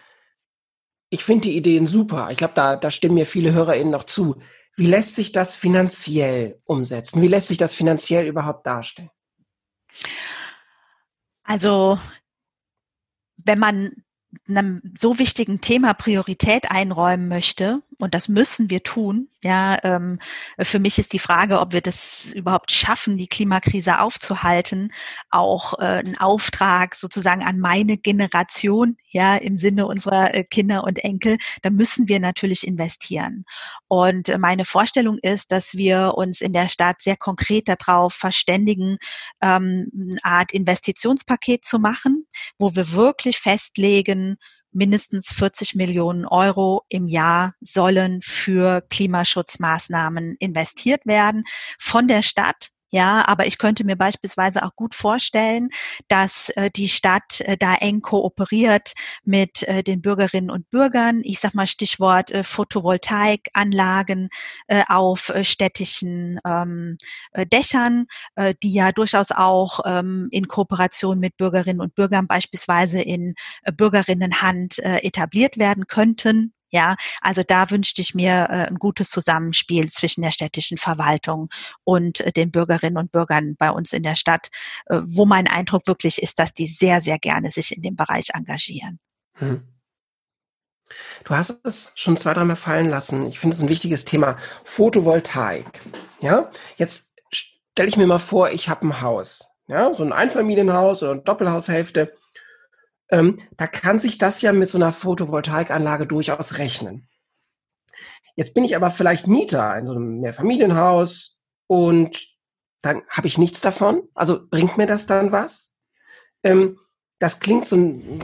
ich 1.16 1.24
finde 1.24 1.48
die 1.48 1.56
Ideen 1.56 1.88
super. 1.88 2.28
Ich 2.30 2.36
glaube, 2.36 2.56
da, 2.56 2.76
da 2.76 2.92
stimmen 2.92 3.16
mir 3.16 3.26
viele 3.26 3.54
HörerInnen 3.54 3.90
noch 3.90 4.04
zu. 4.04 4.36
Wie 4.76 4.86
lässt 4.86 5.16
sich 5.16 5.32
das 5.32 5.56
finanziell 5.56 6.60
umsetzen? 6.66 7.22
Wie 7.22 7.30
lässt 7.30 7.48
sich 7.48 7.58
das 7.58 7.74
finanziell 7.74 8.28
überhaupt 8.28 8.68
darstellen? 8.68 9.10
Also, 11.44 11.98
wenn 13.38 13.60
man 13.60 13.92
einem 14.46 14.82
so 14.98 15.18
wichtigen 15.18 15.62
Thema 15.62 15.94
Priorität 15.94 16.70
einräumen 16.70 17.30
möchte, 17.30 17.82
und 18.00 18.14
das 18.14 18.28
müssen 18.28 18.70
wir 18.70 18.84
tun. 18.84 19.30
Ja, 19.44 19.80
ähm, 19.84 20.20
für 20.60 20.80
mich 20.80 21.00
ist 21.00 21.14
die 21.14 21.20
Frage, 21.20 21.60
ob 21.60 21.74
wir 21.74 21.82
das 21.82 22.34
überhaupt 22.34 22.72
schaffen, 22.72 23.18
die 23.18 23.28
Klimakrise 23.28 24.00
aufzuhalten, 24.00 24.92
auch 25.30 25.80
äh, 25.80 26.04
ein 26.06 26.18
Auftrag 26.18 26.96
sozusagen 26.96 27.44
an 27.44 27.60
meine 27.60 27.98
Generation, 27.98 28.98
ja, 29.10 29.36
im 29.36 29.58
Sinne 29.58 29.88
unserer 29.88 30.34
äh, 30.34 30.44
Kinder 30.44 30.84
und 30.84 31.00
Enkel. 31.00 31.38
Da 31.62 31.70
müssen 31.70 32.08
wir 32.08 32.20
natürlich 32.20 32.68
investieren. 32.68 33.46
Und 33.88 34.30
äh, 34.30 34.38
meine 34.38 34.66
Vorstellung 34.66 35.18
ist, 35.22 35.52
dass 35.52 35.76
wir 35.76 36.14
uns 36.16 36.42
in 36.42 36.54
der 36.54 36.68
Stadt 36.68 37.02
sehr 37.02 37.18
konkret 37.18 37.68
darauf 37.68 38.14
verständigen, 38.14 38.98
ähm, 39.42 39.90
eine 39.96 40.24
Art 40.24 40.52
Investitionspaket 40.52 41.66
zu 41.66 41.80
machen, 41.80 42.28
wo 42.60 42.76
wir 42.76 42.92
wirklich 42.92 43.38
festlegen, 43.38 44.38
mindestens 44.76 45.32
40 45.32 45.76
Millionen 45.76 46.26
Euro 46.26 46.84
im 46.90 47.08
Jahr 47.08 47.56
sollen 47.62 48.20
für 48.22 48.82
Klimaschutzmaßnahmen 48.90 50.36
investiert 50.40 51.06
werden 51.06 51.46
von 51.80 52.08
der 52.08 52.22
Stadt 52.22 52.70
ja, 52.96 53.28
aber 53.28 53.46
ich 53.46 53.58
könnte 53.58 53.84
mir 53.84 53.98
beispielsweise 53.98 54.64
auch 54.64 54.74
gut 54.78 54.96
vorstellen, 54.96 55.68
dass 56.08 56.48
äh, 56.52 56.72
die 56.72 56.88
Stadt 56.88 57.42
äh, 57.42 57.58
da 57.58 57.76
eng 57.76 58.00
kooperiert 58.00 58.94
mit 59.26 59.64
äh, 59.64 59.84
den 59.84 60.02
Bürgerinnen 60.02 60.50
und 60.50 60.70
Bürgern. 60.70 61.20
Ich 61.26 61.42
sag 61.42 61.54
mal 61.56 61.68
Stichwort 61.68 62.32
äh, 62.32 62.46
Photovoltaikanlagen 62.46 64.30
äh, 64.68 64.84
auf 64.88 65.28
äh, 65.28 65.44
städtischen 65.44 66.40
ähm, 66.46 66.98
äh, 67.34 67.46
Dächern, 67.46 68.06
äh, 68.36 68.56
die 68.64 68.72
ja 68.72 68.94
durchaus 68.94 69.32
auch 69.32 69.82
ähm, 69.86 70.30
in 70.32 70.48
Kooperation 70.48 71.20
mit 71.20 71.36
Bürgerinnen 71.36 71.82
und 71.82 71.96
Bürgern 71.96 72.28
beispielsweise 72.28 73.02
in 73.02 73.36
äh, 73.64 73.74
Bürgerinnenhand 73.74 74.80
äh, 74.80 75.00
etabliert 75.00 75.58
werden 75.58 75.88
könnten. 75.88 76.55
Ja, 76.72 76.96
also 77.22 77.44
da 77.44 77.70
wünschte 77.70 78.02
ich 78.02 78.16
mir 78.16 78.48
äh, 78.50 78.68
ein 78.68 78.76
gutes 78.76 79.10
Zusammenspiel 79.10 79.90
zwischen 79.90 80.22
der 80.22 80.32
städtischen 80.32 80.78
Verwaltung 80.78 81.50
und 81.84 82.22
äh, 82.22 82.32
den 82.32 82.52
Bürgerinnen 82.52 82.98
und 82.98 83.12
Bürgern 83.12 83.56
bei 83.58 83.72
uns 83.72 83.94
in 83.94 84.04
der 84.04 84.16
Stadt, 84.16 84.50
äh, 84.88 85.00
wo 85.04 85.26
mein 85.26 85.48
Eindruck 85.48 85.88
wirklich 85.88 86.22
ist, 86.22 86.40
dass 86.40 86.54
die 86.54 86.68
sehr, 86.68 87.02
sehr 87.02 87.20
gerne 87.20 87.52
sich 87.52 87.76
in 87.76 87.82
dem 87.82 87.96
Bereich 87.96 88.30
engagieren. 88.34 89.00
Hm. 89.34 89.68
Du 91.24 91.36
hast 91.36 91.60
es 91.64 91.94
schon 91.96 92.18
zwei, 92.18 92.34
dreimal 92.34 92.56
fallen 92.56 92.90
lassen. 92.90 93.26
Ich 93.28 93.40
finde 93.40 93.56
es 93.56 93.62
ein 93.62 93.70
wichtiges 93.70 94.06
Thema. 94.06 94.38
Photovoltaik. 94.64 95.66
Ja, 96.22 96.52
jetzt 96.78 97.14
stelle 97.32 97.90
ich 97.90 97.98
mir 97.98 98.08
mal 98.08 98.20
vor, 98.20 98.52
ich 98.52 98.70
habe 98.70 98.88
ein 98.88 99.02
Haus. 99.02 99.50
Ja, 99.68 99.94
so 99.94 100.04
ein 100.04 100.14
Einfamilienhaus 100.14 101.02
oder 101.02 101.14
eine 101.14 101.22
Doppelhaushälfte 101.22 102.16
ähm, 103.10 103.38
da 103.58 103.68
kann 103.68 104.00
sich 104.00 104.18
das 104.18 104.42
ja 104.42 104.52
mit 104.52 104.70
so 104.70 104.78
einer 104.78 104.92
Photovoltaikanlage 104.92 106.08
durchaus 106.08 106.58
rechnen. 106.58 107.08
Jetzt 108.36 108.54
bin 108.54 108.66
ich 108.66 108.76
aber 108.76 108.92
vielleicht 108.92 109.28
Mieter 109.28 109.78
in 109.78 109.86
so 109.86 109.94
einem 109.94 110.20
Mehrfamilienhaus 110.20 111.40
und 111.68 112.36
dann 112.82 113.02
habe 113.10 113.28
ich 113.28 113.38
nichts 113.38 113.62
davon. 113.62 114.10
Also 114.14 114.48
bringt 114.48 114.78
mir 114.78 114.88
das 114.88 115.08
dann 115.08 115.32
was? 115.32 115.76
Ähm, 116.44 116.80
das 117.20 117.40
klingt 117.40 117.68
so, 117.68 117.78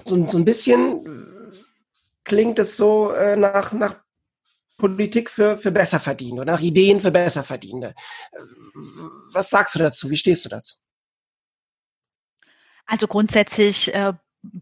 so, 0.06 0.28
so 0.28 0.38
ein 0.38 0.46
bisschen, 0.46 1.56
klingt 2.24 2.60
es 2.60 2.76
so 2.76 3.12
äh, 3.12 3.36
nach, 3.36 3.72
nach 3.72 3.96
Politik 4.78 5.30
für, 5.30 5.58
für 5.58 5.72
Besserverdienende 5.72 6.42
oder 6.42 6.54
nach 6.54 6.62
Ideen 6.62 7.00
für 7.00 7.12
Besserverdienende. 7.12 7.94
Was 9.32 9.50
sagst 9.50 9.76
du 9.76 9.80
dazu? 9.80 10.10
Wie 10.10 10.18
stehst 10.18 10.44
du 10.44 10.50
dazu? 10.50 10.78
Also 12.86 13.08
grundsätzlich 13.08 13.94
äh, 13.94 14.14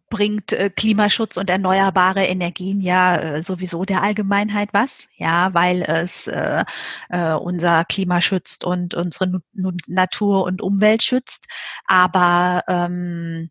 bringt 0.09 0.51
äh, 0.51 0.69
Klimaschutz 0.69 1.37
und 1.37 1.49
erneuerbare 1.49 2.25
Energien 2.25 2.81
ja 2.81 3.15
äh, 3.15 3.43
sowieso 3.43 3.85
der 3.85 4.03
Allgemeinheit 4.03 4.69
was, 4.73 5.07
ja, 5.15 5.53
weil 5.53 5.83
es 5.83 6.27
äh, 6.27 6.65
unser 7.09 7.85
Klima 7.85 8.19
schützt 8.19 8.65
und 8.65 8.93
unsere 8.93 9.41
Natur 9.87 10.43
und 10.43 10.61
Umwelt 10.61 11.03
schützt. 11.03 11.47
Aber 11.85 12.63
ähm, 12.67 13.49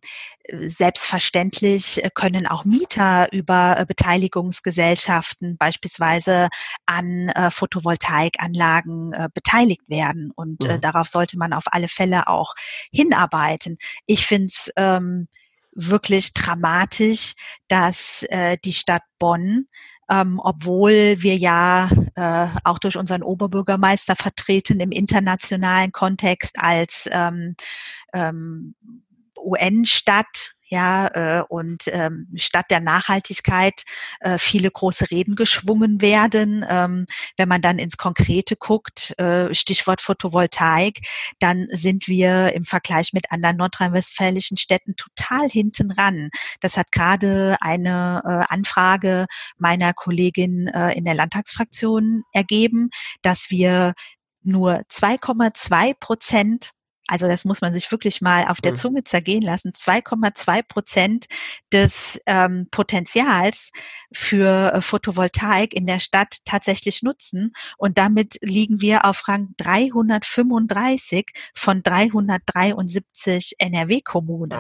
selbstverständlich 0.51 2.03
können 2.15 2.47
auch 2.47 2.65
Mieter 2.65 3.33
über 3.33 3.85
Beteiligungsgesellschaften 3.87 5.57
beispielsweise 5.59 6.49
an 6.87 7.31
Photovoltaikanlagen 7.51 9.29
beteiligt 9.35 9.83
werden. 9.89 10.33
Und 10.35 10.65
mhm. 10.65 10.81
darauf 10.81 11.09
sollte 11.09 11.37
man 11.37 11.53
auf 11.53 11.65
alle 11.67 11.89
Fälle 11.89 12.29
auch 12.29 12.55
hinarbeiten. 12.91 13.77
Ich 14.07 14.27
finde 14.27 14.47
es 14.47 14.73
ähm, 14.77 15.29
wirklich 15.73 16.35
dramatisch, 16.35 17.35
dass 17.69 18.25
äh, 18.31 18.57
die 18.65 18.73
Stadt 18.73 19.03
Bonn 19.19 19.67
ähm, 20.11 20.41
obwohl 20.43 21.17
wir 21.19 21.37
ja 21.37 21.91
äh, 22.15 22.49
auch 22.65 22.79
durch 22.79 22.97
unseren 22.97 23.23
Oberbürgermeister 23.23 24.17
vertreten 24.17 24.81
im 24.81 24.91
internationalen 24.91 25.93
Kontext 25.93 26.59
als 26.59 27.09
ähm, 27.13 27.57
ähm, 28.15 28.75
UN-Stadt 29.43 30.53
ja, 30.71 31.09
äh, 31.39 31.43
und 31.49 31.85
ähm, 31.89 32.29
statt 32.35 32.67
der 32.71 32.81
Nachhaltigkeit 32.81 33.85
äh, 34.21 34.37
viele 34.39 34.71
große 34.71 35.11
Reden 35.11 35.35
geschwungen 35.35 36.03
werden. 36.03 36.65
Ähm, 36.69 37.07
wenn 37.37 37.49
man 37.49 37.63
dann 37.63 37.79
ins 37.79 37.97
Konkrete 37.97 38.55
guckt, 38.57 39.19
äh, 39.19 39.53
Stichwort 39.55 40.03
Photovoltaik, 40.03 41.01
dann 41.39 41.69
sind 41.71 42.07
wir 42.07 42.53
im 42.53 42.65
Vergleich 42.65 43.13
mit 43.15 43.33
anderen 43.33 43.57
nordrhein-westfälischen 43.57 44.59
Städten 44.59 44.95
total 44.97 45.49
hinten 45.49 45.91
ran. 45.91 46.29
Das 46.61 46.77
hat 46.77 46.93
gerade 46.93 47.57
eine 47.61 48.23
äh, 48.25 48.53
Anfrage 48.53 49.27
meiner 49.57 49.95
Kollegin 49.95 50.69
äh, 50.69 50.93
in 50.93 51.05
der 51.05 51.15
Landtagsfraktion 51.15 52.25
ergeben, 52.33 52.91
dass 53.23 53.51
wir 53.51 53.95
nur 54.43 54.81
2,2 54.91 55.95
Prozent 55.99 56.71
also 57.09 57.27
das 57.27 57.45
muss 57.45 57.63
man 57.63 57.73
sich 57.73 57.91
wirklich 57.91 58.21
mal 58.21 58.47
auf 58.47 58.61
der 58.61 58.73
mhm. 58.73 58.77
Zunge 58.77 59.05
zergehen 59.05 59.43
lassen, 59.43 59.73
2,2 59.73 60.63
Prozent 60.63 61.27
des 61.73 62.21
ähm, 62.27 62.69
Potenzials 62.71 63.71
für 64.13 64.75
äh, 64.75 64.81
Photovoltaik 64.81 65.75
in 65.75 65.87
der 65.87 66.01
Stadt 66.01 66.39
tatsächlich 66.45 67.03
nutzen. 67.03 67.55
Und 67.79 67.97
damit 67.99 68.39
liegen 68.43 68.81
wir 68.83 69.07
auf 69.07 69.27
Rang 69.27 69.49
335 69.57 71.27
von 71.55 71.83
373 71.83 73.55
NRW-Kommunen. 73.59 74.53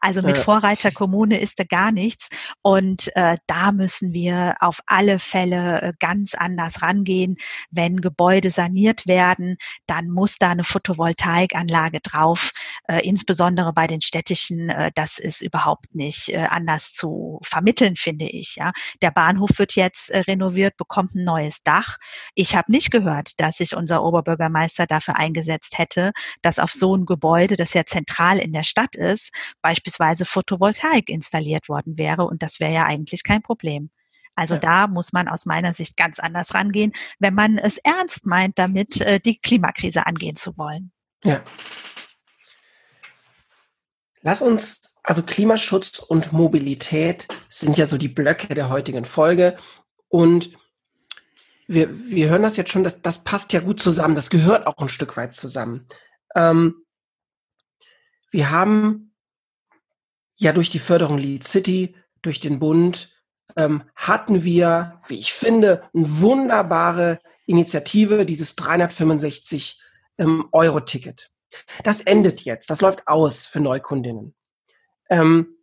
Also 0.00 0.22
mit. 0.22 0.38
Vorreiterkommune 0.38 1.38
ist 1.38 1.60
da 1.60 1.64
gar 1.64 1.92
nichts. 1.92 2.28
Und 2.62 3.14
äh, 3.14 3.36
da 3.46 3.70
müssen 3.70 4.12
wir 4.12 4.56
auf 4.58 4.80
alle 4.86 5.20
Fälle 5.20 5.82
äh, 5.82 5.92
ganz 6.00 6.34
anders 6.34 6.82
rangehen. 6.82 7.36
Wenn 7.70 8.00
Gebäude 8.00 8.50
saniert 8.50 9.06
werden, 9.06 9.56
dann 9.86 10.10
muss 10.10 10.38
da 10.38 10.50
eine 10.50 10.64
Photovoltaikanlage 10.64 11.91
Anlage 11.92 12.00
drauf, 12.00 12.52
äh, 12.88 13.06
insbesondere 13.06 13.72
bei 13.72 13.86
den 13.86 14.00
städtischen, 14.00 14.70
äh, 14.70 14.90
das 14.94 15.18
ist 15.18 15.42
überhaupt 15.42 15.94
nicht 15.94 16.30
äh, 16.30 16.46
anders 16.48 16.92
zu 16.94 17.38
vermitteln, 17.42 17.96
finde 17.96 18.26
ich. 18.26 18.56
Ja, 18.56 18.72
der 19.02 19.10
Bahnhof 19.10 19.50
wird 19.58 19.76
jetzt 19.76 20.10
äh, 20.10 20.20
renoviert, 20.20 20.76
bekommt 20.76 21.14
ein 21.14 21.24
neues 21.24 21.62
Dach. 21.62 21.98
Ich 22.34 22.56
habe 22.56 22.72
nicht 22.72 22.90
gehört, 22.90 23.40
dass 23.40 23.58
sich 23.58 23.76
unser 23.76 24.02
Oberbürgermeister 24.02 24.86
dafür 24.86 25.16
eingesetzt 25.16 25.78
hätte, 25.78 26.12
dass 26.42 26.58
auf 26.58 26.72
so 26.72 26.96
ein 26.96 27.06
Gebäude, 27.06 27.56
das 27.56 27.74
ja 27.74 27.84
zentral 27.84 28.38
in 28.38 28.52
der 28.52 28.62
Stadt 28.62 28.96
ist, 28.96 29.30
beispielsweise 29.60 30.24
Photovoltaik 30.24 31.08
installiert 31.08 31.68
worden 31.68 31.98
wäre 31.98 32.24
und 32.24 32.42
das 32.42 32.60
wäre 32.60 32.72
ja 32.72 32.84
eigentlich 32.84 33.24
kein 33.24 33.42
Problem. 33.42 33.90
Also 34.34 34.54
ja. 34.54 34.60
da 34.60 34.86
muss 34.86 35.12
man 35.12 35.28
aus 35.28 35.46
meiner 35.46 35.74
Sicht 35.74 35.96
ganz 35.96 36.18
anders 36.18 36.54
rangehen, 36.54 36.92
wenn 37.18 37.34
man 37.34 37.58
es 37.58 37.78
ernst 37.78 38.26
meint, 38.26 38.58
damit 38.58 39.00
äh, 39.00 39.20
die 39.20 39.38
Klimakrise 39.38 40.06
angehen 40.06 40.36
zu 40.36 40.56
wollen. 40.56 40.92
Ja. 41.24 41.42
Lass 44.22 44.40
uns, 44.40 44.98
also 45.02 45.22
Klimaschutz 45.22 45.98
und 45.98 46.32
Mobilität 46.32 47.26
sind 47.48 47.76
ja 47.76 47.86
so 47.86 47.98
die 47.98 48.08
Blöcke 48.08 48.54
der 48.54 48.68
heutigen 48.68 49.04
Folge. 49.04 49.56
Und 50.08 50.52
wir, 51.66 51.90
wir 52.08 52.28
hören 52.28 52.42
das 52.42 52.56
jetzt 52.56 52.70
schon, 52.70 52.84
das, 52.84 53.02
das 53.02 53.24
passt 53.24 53.52
ja 53.52 53.60
gut 53.60 53.80
zusammen. 53.80 54.14
Das 54.14 54.30
gehört 54.30 54.66
auch 54.66 54.78
ein 54.78 54.88
Stück 54.88 55.16
weit 55.16 55.34
zusammen. 55.34 55.88
Ähm, 56.36 56.84
wir 58.30 58.50
haben 58.50 59.12
ja 60.36 60.52
durch 60.52 60.70
die 60.70 60.78
Förderung 60.78 61.18
Lead 61.18 61.44
City, 61.44 61.96
durch 62.22 62.38
den 62.38 62.60
Bund, 62.60 63.10
ähm, 63.56 63.82
hatten 63.96 64.44
wir, 64.44 65.00
wie 65.08 65.18
ich 65.18 65.32
finde, 65.32 65.82
eine 65.94 66.20
wunderbare 66.20 67.18
Initiative, 67.46 68.24
dieses 68.24 68.54
365 68.54 69.80
ähm, 70.18 70.48
Euro-Ticket. 70.52 71.31
Das 71.84 72.00
endet 72.00 72.42
jetzt, 72.42 72.70
das 72.70 72.80
läuft 72.80 73.08
aus 73.08 73.44
für 73.44 73.60
Neukundinnen. 73.60 74.34
Ähm, 75.10 75.56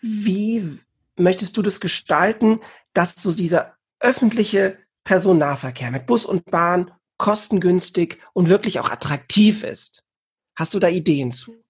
wie 0.00 0.78
möchtest 1.16 1.56
du 1.56 1.62
das 1.62 1.80
gestalten, 1.80 2.60
dass 2.92 3.14
so 3.14 3.32
dieser 3.32 3.76
öffentliche 4.00 4.78
Personennahverkehr 5.04 5.90
mit 5.90 6.06
Bus 6.06 6.26
und 6.26 6.44
Bahn 6.50 6.90
kostengünstig 7.16 8.18
und 8.32 8.48
wirklich 8.48 8.80
auch 8.80 8.90
attraktiv 8.90 9.64
ist? 9.64 10.04
Hast 10.56 10.74
du 10.74 10.78
da 10.78 10.88
Ideen 10.88 11.32
zu? 11.32 11.63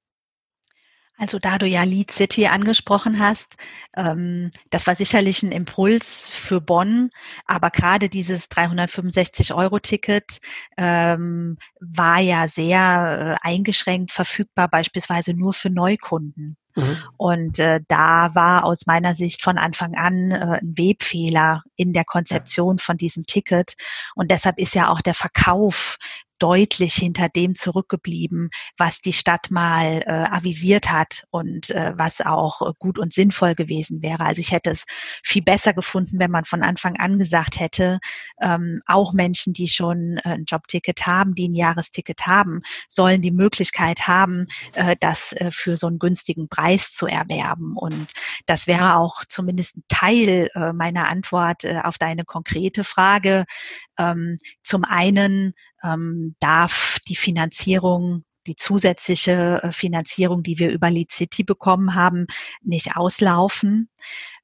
Also 1.25 1.39
da 1.39 1.57
du 1.57 1.67
ja 1.67 1.85
Lead 1.85 2.11
City 2.11 2.49
angesprochen 2.49 3.19
hast, 3.19 3.57
ähm, 3.97 4.51
das 4.69 4.87
war 4.87 4.95
sicherlich 4.95 5.43
ein 5.43 5.53
Impuls 5.53 6.29
für 6.29 6.61
Bonn, 6.61 7.09
aber 7.47 7.71
gerade 7.71 8.11
dieses 8.11 8.51
365-Euro-Ticket 8.51 10.43
ähm, 10.77 11.57
war 11.81 12.21
ja 12.21 12.47
sehr 12.47 13.39
äh, 13.43 13.49
eingeschränkt 13.49 14.13
verfügbar, 14.13 14.69
beispielsweise 14.69 15.33
nur 15.33 15.55
für 15.55 15.71
Neukunden. 15.71 16.57
Mhm. 16.75 16.97
Und 17.17 17.59
äh, 17.59 17.81
da 17.89 18.35
war 18.35 18.65
aus 18.65 18.87
meiner 18.87 19.15
Sicht 19.15 19.43
von 19.43 19.59
Anfang 19.59 19.95
an 19.95 20.31
äh, 20.31 20.59
ein 20.61 20.75
Webfehler 20.77 21.63
in 21.77 21.93
der 21.93 22.05
Konzeption 22.05 22.79
von 22.79 22.97
diesem 22.97 23.25
Ticket. 23.27 23.75
Und 24.15 24.31
deshalb 24.31 24.59
ist 24.59 24.75
ja 24.75 24.91
auch 24.91 25.01
der 25.01 25.15
Verkauf 25.15 25.99
deutlich 26.39 26.95
hinter 26.95 27.29
dem 27.29 27.55
zurückgeblieben, 27.55 28.51
was 28.77 29.01
die 29.01 29.13
Stadt 29.13 29.51
mal 29.51 30.03
äh, 30.05 30.11
avisiert 30.13 30.91
hat 30.91 31.25
und 31.31 31.71
äh, 31.71 31.93
was 31.97 32.21
auch 32.21 32.75
gut 32.79 32.99
und 32.99 33.13
sinnvoll 33.13 33.55
gewesen 33.55 34.03
wäre. 34.03 34.25
Also 34.25 34.41
ich 34.41 34.53
hätte 34.53 34.71
es 34.71 34.85
viel 35.23 35.43
besser 35.43 35.73
gefunden, 35.73 36.19
wenn 36.19 36.31
man 36.31 36.45
von 36.45 36.63
Anfang 36.63 36.97
an 36.97 37.19
gesagt 37.19 37.61
hätte, 37.61 37.99
ähm, 38.43 38.83
auch 38.87 39.13
Menschen, 39.13 39.53
die 39.53 39.69
schon 39.69 40.19
äh, 40.19 40.31
ein 40.31 40.45
Jobticket 40.47 41.07
haben, 41.07 41.35
die 41.35 41.49
ein 41.49 41.55
Jahresticket 41.55 42.27
haben, 42.27 42.63
sollen 42.89 43.23
die 43.23 43.31
Möglichkeit 43.31 44.07
haben, 44.09 44.49
äh, 44.75 44.97
das 45.01 45.33
äh, 45.33 45.51
für 45.51 45.77
so 45.77 45.87
einen 45.87 45.99
günstigen 45.99 46.49
Preis 46.49 46.64
zu 46.97 47.07
erwerben. 47.07 47.77
Und 47.77 48.13
das 48.47 48.67
wäre 48.67 48.97
auch 48.97 49.25
zumindest 49.29 49.77
ein 49.77 49.83
Teil 49.89 50.51
äh, 50.55 50.73
meiner 50.73 51.09
Antwort 51.09 51.65
äh, 51.65 51.81
auf 51.83 51.99
deine 51.99 52.25
konkrete 52.25 52.85
Frage. 52.85 53.45
Ähm, 53.99 54.39
zum 54.63 54.85
einen 54.85 55.55
ähm, 55.83 56.35
darf 56.41 56.99
die 57.09 57.17
Finanzierung 57.17 58.25
die 58.47 58.57
zusätzliche 58.57 59.61
äh, 59.63 59.73
Finanzierung, 59.73 60.43
die 60.43 60.59
wir 60.59 60.71
über 60.71 60.91
Lead 60.91 61.13
City 61.13 61.45
bekommen 61.45 61.95
haben, 61.95 62.27
nicht 62.63 62.97
auslaufen. 62.97 63.89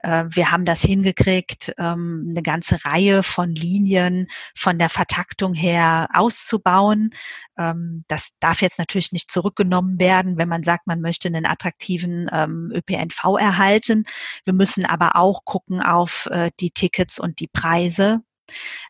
Äh, 0.00 0.24
wir 0.30 0.50
haben 0.50 0.64
das 0.64 0.82
hingekriegt, 0.82 1.74
ähm, 1.78 2.26
eine 2.30 2.42
ganze 2.42 2.84
Reihe 2.84 3.22
von 3.22 3.54
Linien 3.54 4.28
von 4.56 4.78
der 4.78 4.88
Vertaktung 4.88 5.54
her 5.54 6.08
auszubauen. 6.14 7.10
Ähm, 7.58 8.04
das 8.08 8.30
darf 8.40 8.62
jetzt 8.62 8.78
natürlich 8.78 9.12
nicht 9.12 9.30
zurückgenommen 9.30 9.98
werden, 9.98 10.38
wenn 10.38 10.48
man 10.48 10.62
sagt, 10.62 10.86
man 10.86 11.00
möchte 11.00 11.28
einen 11.28 11.46
attraktiven 11.46 12.28
ähm, 12.32 12.72
ÖPNV 12.74 13.36
erhalten. 13.38 14.04
Wir 14.44 14.54
müssen 14.54 14.86
aber 14.86 15.16
auch 15.16 15.44
gucken 15.44 15.82
auf 15.82 16.26
äh, 16.30 16.50
die 16.60 16.70
Tickets 16.70 17.18
und 17.18 17.40
die 17.40 17.48
Preise. 17.48 18.22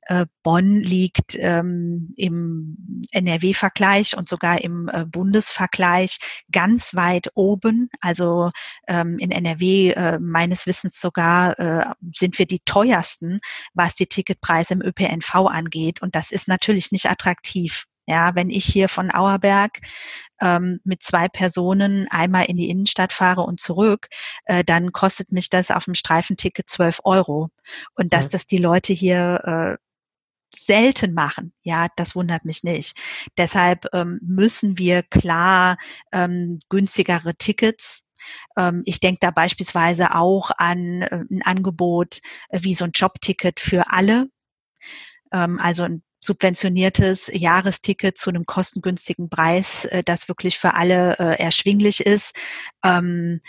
Äh, 0.02 0.26
Bonn 0.42 0.76
liegt 0.76 1.36
ähm, 1.38 2.12
im 2.16 3.04
NRW-Vergleich 3.12 4.16
und 4.16 4.28
sogar 4.28 4.60
im 4.60 4.88
äh, 4.88 5.04
Bundesvergleich 5.04 6.18
ganz 6.50 6.94
weit 6.94 7.28
oben. 7.34 7.90
Also 8.00 8.50
ähm, 8.88 9.18
in 9.18 9.30
NRW 9.30 9.90
äh, 9.90 10.18
meines 10.18 10.66
Wissens 10.66 11.00
sogar 11.00 11.58
äh, 11.58 11.84
sind 12.14 12.38
wir 12.38 12.46
die 12.46 12.60
teuersten, 12.64 13.40
was 13.74 13.94
die 13.94 14.06
Ticketpreise 14.06 14.74
im 14.74 14.82
ÖPNV 14.82 15.34
angeht. 15.34 16.02
Und 16.02 16.14
das 16.14 16.30
ist 16.30 16.48
natürlich 16.48 16.92
nicht 16.92 17.10
attraktiv. 17.10 17.86
Ja, 18.10 18.34
wenn 18.34 18.50
ich 18.50 18.64
hier 18.64 18.88
von 18.88 19.12
Auerberg 19.14 19.78
ähm, 20.40 20.80
mit 20.82 21.04
zwei 21.04 21.28
Personen 21.28 22.08
einmal 22.10 22.46
in 22.46 22.56
die 22.56 22.68
Innenstadt 22.68 23.12
fahre 23.12 23.42
und 23.42 23.60
zurück, 23.60 24.08
äh, 24.46 24.64
dann 24.64 24.90
kostet 24.90 25.30
mich 25.30 25.48
das 25.48 25.70
auf 25.70 25.84
dem 25.84 25.94
Streifenticket 25.94 26.68
12 26.68 27.02
Euro. 27.04 27.50
Und 27.94 28.12
dass 28.12 28.24
ja. 28.24 28.30
das 28.30 28.46
die 28.46 28.58
Leute 28.58 28.92
hier 28.92 29.78
äh, 29.78 29.84
selten 30.52 31.14
machen, 31.14 31.52
ja, 31.62 31.86
das 31.94 32.16
wundert 32.16 32.44
mich 32.44 32.64
nicht. 32.64 32.98
Deshalb 33.38 33.86
ähm, 33.92 34.18
müssen 34.22 34.76
wir 34.76 35.04
klar 35.04 35.76
ähm, 36.10 36.58
günstigere 36.68 37.36
Tickets 37.36 38.02
ähm, 38.56 38.82
ich 38.84 39.00
denke 39.00 39.20
da 39.20 39.30
beispielsweise 39.30 40.14
auch 40.14 40.50
an 40.58 41.02
äh, 41.02 41.24
ein 41.30 41.42
Angebot 41.42 42.20
äh, 42.50 42.58
wie 42.62 42.74
so 42.74 42.84
ein 42.84 42.90
Jobticket 42.92 43.60
für 43.60 43.90
alle. 43.90 44.28
Ähm, 45.32 45.58
also 45.58 45.84
ein 45.84 46.02
subventioniertes 46.20 47.30
Jahresticket 47.32 48.18
zu 48.18 48.30
einem 48.30 48.46
kostengünstigen 48.46 49.28
Preis, 49.28 49.84
äh, 49.86 50.02
das 50.02 50.28
wirklich 50.28 50.58
für 50.58 50.74
alle 50.74 51.16
erschwinglich 51.38 52.00
ist. 52.00 52.34
Ähm, 52.84 53.40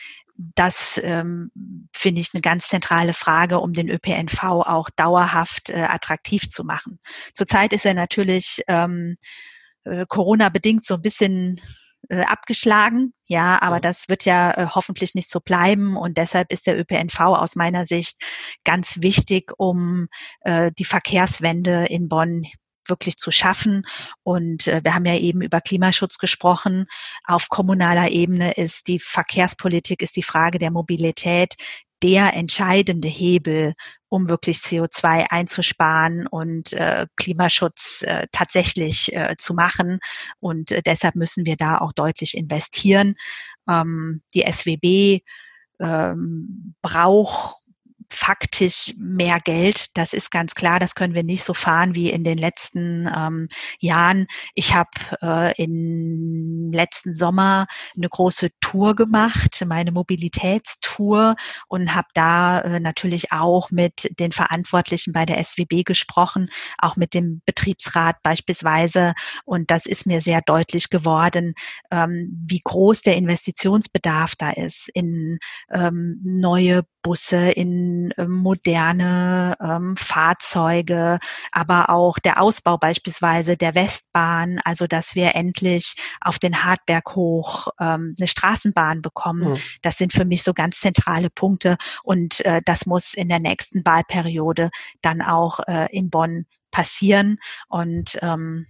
das 0.55 0.99
ähm, 1.03 1.51
finde 1.93 2.21
ich 2.21 2.29
eine 2.33 2.41
ganz 2.41 2.67
zentrale 2.67 3.13
Frage, 3.13 3.59
um 3.59 3.73
den 3.73 3.89
ÖPNV 3.89 4.43
auch 4.43 4.89
dauerhaft 4.89 5.69
äh, 5.69 5.83
attraktiv 5.83 6.49
zu 6.49 6.63
machen. 6.63 6.99
Zurzeit 7.33 7.73
ist 7.73 7.85
er 7.85 7.93
natürlich 7.93 8.63
ähm, 8.67 9.15
äh, 9.83 10.05
Corona 10.07 10.49
bedingt 10.49 10.85
so 10.85 10.95
ein 10.95 11.01
bisschen 11.01 11.59
äh, 12.09 12.21
abgeschlagen. 12.21 13.13
Ja, 13.27 13.61
aber 13.61 13.79
das 13.79 14.09
wird 14.09 14.25
ja 14.25 14.51
äh, 14.51 14.67
hoffentlich 14.67 15.15
nicht 15.15 15.29
so 15.29 15.39
bleiben 15.39 15.95
und 15.95 16.17
deshalb 16.17 16.51
ist 16.51 16.67
der 16.67 16.79
ÖPNV 16.79 17.19
aus 17.19 17.55
meiner 17.55 17.85
Sicht 17.85 18.17
ganz 18.63 19.01
wichtig, 19.01 19.51
um 19.57 20.07
äh, 20.41 20.71
die 20.77 20.85
Verkehrswende 20.85 21.85
in 21.85 22.09
Bonn 22.09 22.45
wirklich 22.87 23.17
zu 23.17 23.31
schaffen. 23.31 23.85
Und 24.23 24.67
äh, 24.67 24.81
wir 24.83 24.95
haben 24.95 25.05
ja 25.05 25.15
eben 25.15 25.41
über 25.41 25.61
Klimaschutz 25.61 26.17
gesprochen. 26.17 26.85
Auf 27.25 27.49
kommunaler 27.49 28.09
Ebene 28.09 28.53
ist 28.53 28.87
die 28.87 28.99
Verkehrspolitik, 28.99 30.01
ist 30.01 30.15
die 30.15 30.23
Frage 30.23 30.59
der 30.59 30.71
Mobilität 30.71 31.55
der 32.03 32.33
entscheidende 32.33 33.07
Hebel, 33.07 33.73
um 34.09 34.27
wirklich 34.27 34.57
CO2 34.57 35.27
einzusparen 35.29 36.27
und 36.27 36.73
äh, 36.73 37.07
Klimaschutz 37.15 38.01
äh, 38.01 38.27
tatsächlich 38.31 39.13
äh, 39.13 39.35
zu 39.37 39.53
machen. 39.53 39.99
Und 40.39 40.71
äh, 40.71 40.81
deshalb 40.81 41.15
müssen 41.15 41.45
wir 41.45 41.55
da 41.55 41.77
auch 41.77 41.93
deutlich 41.93 42.35
investieren. 42.35 43.15
Ähm, 43.69 44.21
die 44.33 44.45
SWB 44.51 45.21
ähm, 45.79 46.75
braucht 46.81 47.60
faktisch 48.13 48.93
mehr 48.97 49.39
Geld. 49.39 49.87
Das 49.95 50.13
ist 50.13 50.31
ganz 50.31 50.55
klar. 50.55 50.79
Das 50.79 50.95
können 50.95 51.13
wir 51.13 51.23
nicht 51.23 51.43
so 51.43 51.53
fahren 51.53 51.95
wie 51.95 52.09
in 52.09 52.23
den 52.23 52.37
letzten 52.37 53.09
ähm, 53.15 53.49
Jahren. 53.79 54.27
Ich 54.55 54.73
habe 54.73 54.89
äh, 55.21 55.63
im 55.63 56.71
letzten 56.71 57.15
Sommer 57.15 57.67
eine 57.95 58.09
große 58.09 58.49
Tour 58.59 58.95
gemacht, 58.95 59.63
meine 59.65 59.91
Mobilitätstour 59.91 61.35
und 61.67 61.95
habe 61.95 62.07
da 62.13 62.59
äh, 62.59 62.79
natürlich 62.79 63.31
auch 63.31 63.71
mit 63.71 64.09
den 64.19 64.31
Verantwortlichen 64.31 65.13
bei 65.13 65.25
der 65.25 65.43
SWB 65.43 65.83
gesprochen, 65.83 66.49
auch 66.77 66.95
mit 66.95 67.13
dem 67.13 67.41
Betriebsrat 67.45 68.21
beispielsweise. 68.23 69.13
Und 69.45 69.71
das 69.71 69.85
ist 69.85 70.05
mir 70.05 70.21
sehr 70.21 70.41
deutlich 70.45 70.89
geworden, 70.89 71.53
ähm, 71.91 72.29
wie 72.45 72.61
groß 72.63 73.01
der 73.01 73.15
Investitionsbedarf 73.15 74.35
da 74.35 74.51
ist 74.51 74.89
in 74.93 75.39
ähm, 75.71 76.19
neue 76.23 76.83
Busse, 77.01 77.51
in 77.51 78.13
ähm, 78.17 78.31
moderne 78.31 79.57
ähm, 79.59 79.95
Fahrzeuge, 79.97 81.19
aber 81.51 81.89
auch 81.89 82.19
der 82.19 82.41
Ausbau 82.41 82.77
beispielsweise 82.77 83.57
der 83.57 83.75
Westbahn, 83.75 84.59
also 84.63 84.87
dass 84.87 85.15
wir 85.15 85.35
endlich 85.35 85.95
auf 86.21 86.39
den 86.39 86.63
Hartberg 86.63 87.15
hoch 87.15 87.67
ähm, 87.79 88.15
eine 88.17 88.27
Straßenbahn 88.27 89.01
bekommen. 89.01 89.53
Mhm. 89.53 89.57
Das 89.81 89.97
sind 89.97 90.13
für 90.13 90.25
mich 90.25 90.43
so 90.43 90.53
ganz 90.53 90.79
zentrale 90.79 91.29
Punkte 91.29 91.77
und 92.03 92.43
äh, 92.45 92.61
das 92.65 92.85
muss 92.85 93.13
in 93.13 93.29
der 93.29 93.39
nächsten 93.39 93.85
Wahlperiode 93.85 94.69
dann 95.01 95.21
auch 95.21 95.59
äh, 95.67 95.87
in 95.95 96.09
Bonn 96.09 96.45
passieren. 96.71 97.37
Und 97.67 98.17
ähm, 98.21 98.65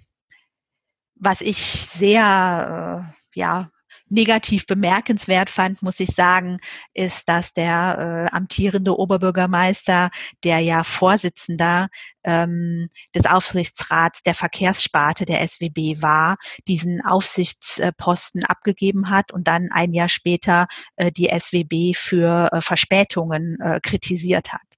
was 1.16 1.42
ich 1.42 1.58
sehr 1.58 3.14
äh, 3.14 3.40
ja 3.40 3.70
negativ 4.12 4.68
bemerkenswert 4.68 5.50
fand, 5.50 5.82
muss 5.82 6.00
ich 6.00 6.10
sagen, 6.10 6.60
ist, 6.94 7.28
dass 7.30 7.54
der 7.54 8.28
äh, 8.32 8.36
amtierende 8.36 8.98
Oberbürgermeister, 8.98 10.10
der 10.44 10.60
ja 10.60 10.84
Vorsitzender 10.84 11.88
ähm, 12.24 12.90
des 13.16 13.26
Aufsichtsrats 13.26 14.22
der 14.24 14.34
Verkehrssparte 14.34 15.26
der 15.26 15.48
SWB 15.48 16.02
war, 16.02 16.38
diesen 16.68 17.04
Aufsichtsposten 17.04 18.44
abgegeben 18.46 19.10
hat 19.10 19.32
und 19.32 19.48
dann 19.48 19.70
ein 19.72 19.94
Jahr 19.94 20.10
später 20.10 20.68
äh, 20.98 21.12
die 21.12 21.28
SWB 21.28 21.94
für 21.96 22.50
äh, 22.52 22.62
Verspätungen 22.62 23.60
äh, 23.60 23.80
kritisiert 23.82 24.54
hat. 24.54 24.71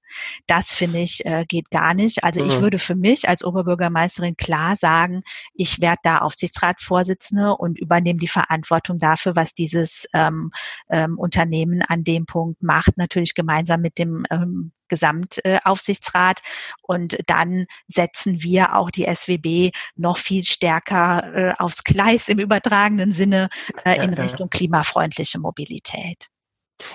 Das 0.46 0.74
finde 0.74 1.00
ich 1.00 1.24
äh, 1.26 1.44
geht 1.46 1.70
gar 1.70 1.94
nicht. 1.94 2.24
Also 2.24 2.44
ich 2.44 2.58
mhm. 2.58 2.62
würde 2.62 2.78
für 2.78 2.94
mich 2.94 3.28
als 3.28 3.44
Oberbürgermeisterin 3.44 4.36
klar 4.36 4.76
sagen, 4.76 5.22
ich 5.54 5.80
werde 5.80 6.00
da 6.02 6.18
Aufsichtsratsvorsitzende 6.18 7.56
und 7.56 7.78
übernehme 7.78 8.18
die 8.18 8.28
Verantwortung 8.28 8.98
dafür, 8.98 9.36
was 9.36 9.54
dieses 9.54 10.06
ähm, 10.12 10.50
ähm, 10.90 11.18
Unternehmen 11.18 11.82
an 11.82 12.04
dem 12.04 12.26
Punkt 12.26 12.62
macht, 12.62 12.96
natürlich 12.96 13.34
gemeinsam 13.34 13.80
mit 13.80 13.98
dem 13.98 14.24
ähm, 14.30 14.72
Gesamtaufsichtsrat. 14.88 16.40
Und 16.82 17.18
dann 17.26 17.66
setzen 17.88 18.42
wir 18.42 18.76
auch 18.76 18.90
die 18.90 19.06
SWB 19.12 19.70
noch 19.96 20.18
viel 20.18 20.44
stärker 20.44 21.34
äh, 21.34 21.54
aufs 21.58 21.84
Gleis 21.84 22.28
im 22.28 22.38
übertragenen 22.38 23.12
Sinne 23.12 23.48
äh, 23.84 24.04
in 24.04 24.14
Richtung 24.14 24.50
klimafreundliche 24.50 25.38
Mobilität. 25.38 26.28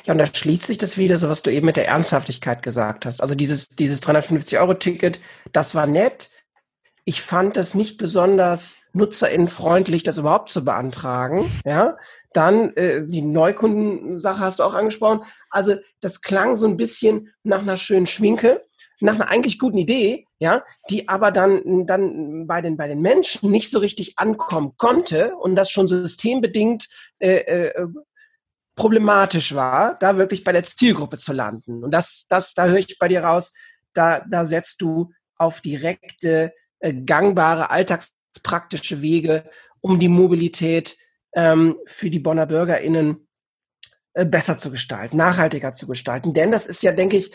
Ja, 0.06 0.14
und 0.14 0.18
da 0.18 0.26
schließt 0.26 0.68
sich 0.68 0.78
das 0.78 0.98
wieder, 0.98 1.18
so 1.18 1.30
was 1.30 1.44
du 1.44 1.52
eben 1.52 1.66
mit 1.66 1.78
der 1.78 1.88
Ernsthaftigkeit 1.88 2.64
gesagt 2.64 3.06
hast. 3.06 3.22
Also 3.22 3.36
dieses, 3.36 3.70
dieses 3.70 4.04
350-Euro-Ticket, 4.04 5.20
das 5.52 5.76
war 5.76 5.88
nett. 5.88 6.32
Ich 7.06 7.22
fand 7.22 7.58
das 7.58 7.76
nicht 7.76 7.98
besonders 7.98 8.76
nutzerinnenfreundlich, 8.94 10.04
das 10.04 10.18
überhaupt 10.18 10.50
zu 10.50 10.66
beantragen. 10.66 11.50
Ja, 11.66 11.98
dann 12.34 12.76
äh, 12.76 13.06
die 13.08 13.22
Neukundensache 13.22 14.40
hast 14.40 14.60
du 14.60 14.64
auch 14.64 14.74
angesprochen. 14.74 15.22
Also 15.50 15.76
das 16.02 16.22
klang 16.22 16.56
so 16.56 16.68
ein 16.68 16.78
bisschen 16.78 17.34
nach 17.44 17.62
einer 17.62 17.78
schönen 17.78 18.08
Schminke, 18.08 18.66
nach 19.00 19.16
einer 19.16 19.30
eigentlich 19.30 19.60
guten 19.60 19.78
Idee, 19.78 20.26
ja, 20.40 20.64
die 20.90 21.08
aber 21.08 21.32
dann 21.32 21.86
dann 21.86 22.48
bei 22.48 22.62
den 22.62 22.78
bei 22.78 22.88
den 22.88 23.02
Menschen 23.02 23.50
nicht 23.50 23.72
so 23.72 23.80
richtig 23.80 24.14
ankommen 24.18 24.74
konnte 24.78 25.36
und 25.36 25.56
das 25.56 25.72
schon 25.72 25.88
systembedingt 25.88 26.88
äh, 27.20 27.38
äh, 27.38 27.88
problematisch 28.80 29.56
war, 29.56 30.00
da 30.00 30.16
wirklich 30.16 30.46
bei 30.46 30.54
der 30.54 30.64
Zielgruppe 30.64 31.18
zu 31.18 31.34
landen. 31.34 31.84
Und 31.84 31.92
das, 31.92 32.28
das, 32.30 32.54
da 32.54 32.68
höre 32.68 32.78
ich 32.78 32.98
bei 32.98 33.10
dir 33.10 33.26
raus, 33.26 33.52
da, 33.94 34.24
da 34.30 34.46
setzt 34.46 34.82
du 34.82 35.12
auf 35.36 35.60
direkte, 35.60 36.54
äh, 36.80 36.94
gangbare, 36.94 37.72
alltagspraktische 37.72 39.02
Wege, 39.02 39.44
um 39.82 40.00
die 40.00 40.08
Mobilität 40.08 40.96
ähm, 41.36 41.76
für 41.88 42.10
die 42.10 42.20
Bonner 42.20 42.46
BürgerInnen 42.46 43.28
äh, 44.14 44.26
besser 44.26 44.58
zu 44.58 44.72
gestalten, 44.72 45.18
nachhaltiger 45.18 45.74
zu 45.74 45.86
gestalten. 45.86 46.34
Denn 46.34 46.50
das 46.50 46.66
ist 46.66 46.82
ja, 46.82 46.94
denke 46.94 47.18
ich, 47.18 47.34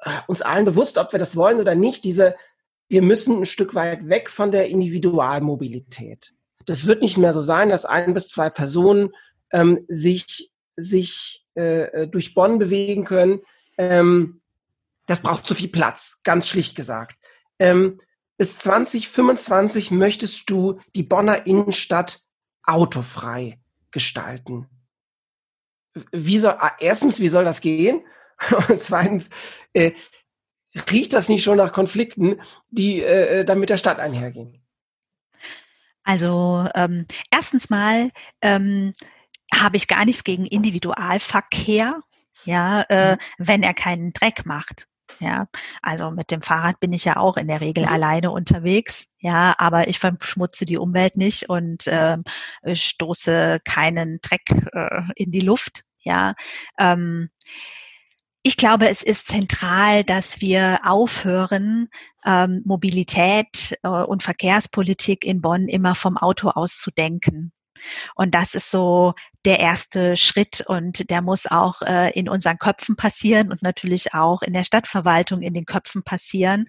äh, 0.00 0.18
uns 0.26 0.42
allen 0.42 0.66
bewusst, 0.66 0.98
ob 0.98 1.12
wir 1.12 1.18
das 1.18 1.34
wollen 1.34 1.60
oder 1.60 1.74
nicht, 1.74 2.04
diese, 2.04 2.36
wir 2.90 3.00
müssen 3.00 3.40
ein 3.40 3.46
Stück 3.46 3.74
weit 3.74 4.06
weg 4.10 4.28
von 4.28 4.50
der 4.50 4.68
Individualmobilität. 4.68 6.34
Das 6.66 6.86
wird 6.86 7.00
nicht 7.00 7.16
mehr 7.16 7.32
so 7.32 7.40
sein, 7.40 7.70
dass 7.70 7.86
ein 7.86 8.12
bis 8.12 8.28
zwei 8.28 8.50
Personen 8.50 9.14
ähm, 9.50 9.86
sich 9.88 10.52
sich 10.78 11.44
äh, 11.56 11.82
äh, 11.82 12.08
durch 12.08 12.34
Bonn 12.34 12.58
bewegen 12.58 13.04
können. 13.04 13.40
Ähm, 13.76 14.40
das 15.06 15.20
braucht 15.20 15.46
zu 15.46 15.54
viel 15.54 15.68
Platz, 15.68 16.20
ganz 16.22 16.48
schlicht 16.48 16.76
gesagt. 16.76 17.16
Ähm, 17.58 17.98
bis 18.36 18.56
2025 18.58 19.90
möchtest 19.90 20.48
du 20.48 20.80
die 20.94 21.02
Bonner 21.02 21.46
Innenstadt 21.46 22.20
autofrei 22.62 23.58
gestalten. 23.90 24.68
Wie 26.12 26.38
soll, 26.38 26.54
ah, 26.58 26.72
erstens, 26.78 27.18
wie 27.18 27.28
soll 27.28 27.44
das 27.44 27.60
gehen? 27.60 28.04
Und 28.68 28.78
zweitens, 28.78 29.30
äh, 29.72 29.92
riecht 30.90 31.12
das 31.12 31.28
nicht 31.28 31.42
schon 31.42 31.56
nach 31.56 31.72
Konflikten, 31.72 32.40
die 32.70 33.02
äh, 33.02 33.40
äh 33.40 33.44
dann 33.44 33.58
mit 33.58 33.70
der 33.70 33.78
Stadt 33.78 33.98
einhergehen? 33.98 34.62
Also 36.04 36.68
ähm, 36.74 37.06
erstens 37.30 37.68
mal 37.68 38.12
ähm, 38.40 38.92
habe 39.54 39.76
ich 39.76 39.88
gar 39.88 40.04
nichts 40.04 40.24
gegen 40.24 40.46
Individualverkehr, 40.46 42.00
ja, 42.44 42.82
äh, 42.82 43.12
mhm. 43.12 43.18
wenn 43.38 43.62
er 43.62 43.74
keinen 43.74 44.12
Dreck 44.12 44.46
macht. 44.46 44.86
Ja, 45.20 45.48
also 45.82 46.10
mit 46.10 46.30
dem 46.30 46.42
Fahrrad 46.42 46.80
bin 46.80 46.92
ich 46.92 47.04
ja 47.04 47.16
auch 47.16 47.36
in 47.38 47.48
der 47.48 47.60
Regel 47.60 47.84
mhm. 47.86 47.90
alleine 47.92 48.30
unterwegs. 48.30 49.06
Ja, 49.20 49.54
aber 49.58 49.88
ich 49.88 49.98
verschmutze 49.98 50.64
die 50.64 50.78
Umwelt 50.78 51.16
nicht 51.16 51.48
und 51.48 51.86
äh, 51.86 52.18
stoße 52.72 53.58
keinen 53.64 54.18
Dreck 54.22 54.50
äh, 54.72 55.02
in 55.16 55.32
die 55.32 55.40
Luft. 55.40 55.82
Ja, 56.04 56.34
ähm, 56.78 57.30
Ich 58.42 58.56
glaube, 58.56 58.88
es 58.88 59.02
ist 59.02 59.26
zentral, 59.26 60.04
dass 60.04 60.40
wir 60.40 60.80
aufhören, 60.84 61.88
ähm, 62.24 62.62
Mobilität 62.64 63.76
äh, 63.82 63.88
und 63.88 64.22
Verkehrspolitik 64.22 65.24
in 65.24 65.40
Bonn 65.40 65.68
immer 65.68 65.94
vom 65.94 66.16
Auto 66.16 66.50
aus 66.50 66.78
zu 66.78 66.90
denken. 66.90 67.52
Und 68.14 68.34
das 68.34 68.54
ist 68.54 68.70
so 68.70 69.14
der 69.44 69.60
erste 69.60 70.16
Schritt 70.16 70.62
und 70.66 71.08
der 71.10 71.22
muss 71.22 71.46
auch 71.46 71.80
äh, 71.82 72.10
in 72.10 72.28
unseren 72.28 72.58
Köpfen 72.58 72.96
passieren 72.96 73.50
und 73.50 73.62
natürlich 73.62 74.12
auch 74.12 74.42
in 74.42 74.52
der 74.52 74.64
Stadtverwaltung 74.64 75.42
in 75.42 75.54
den 75.54 75.64
Köpfen 75.64 76.02
passieren. 76.02 76.66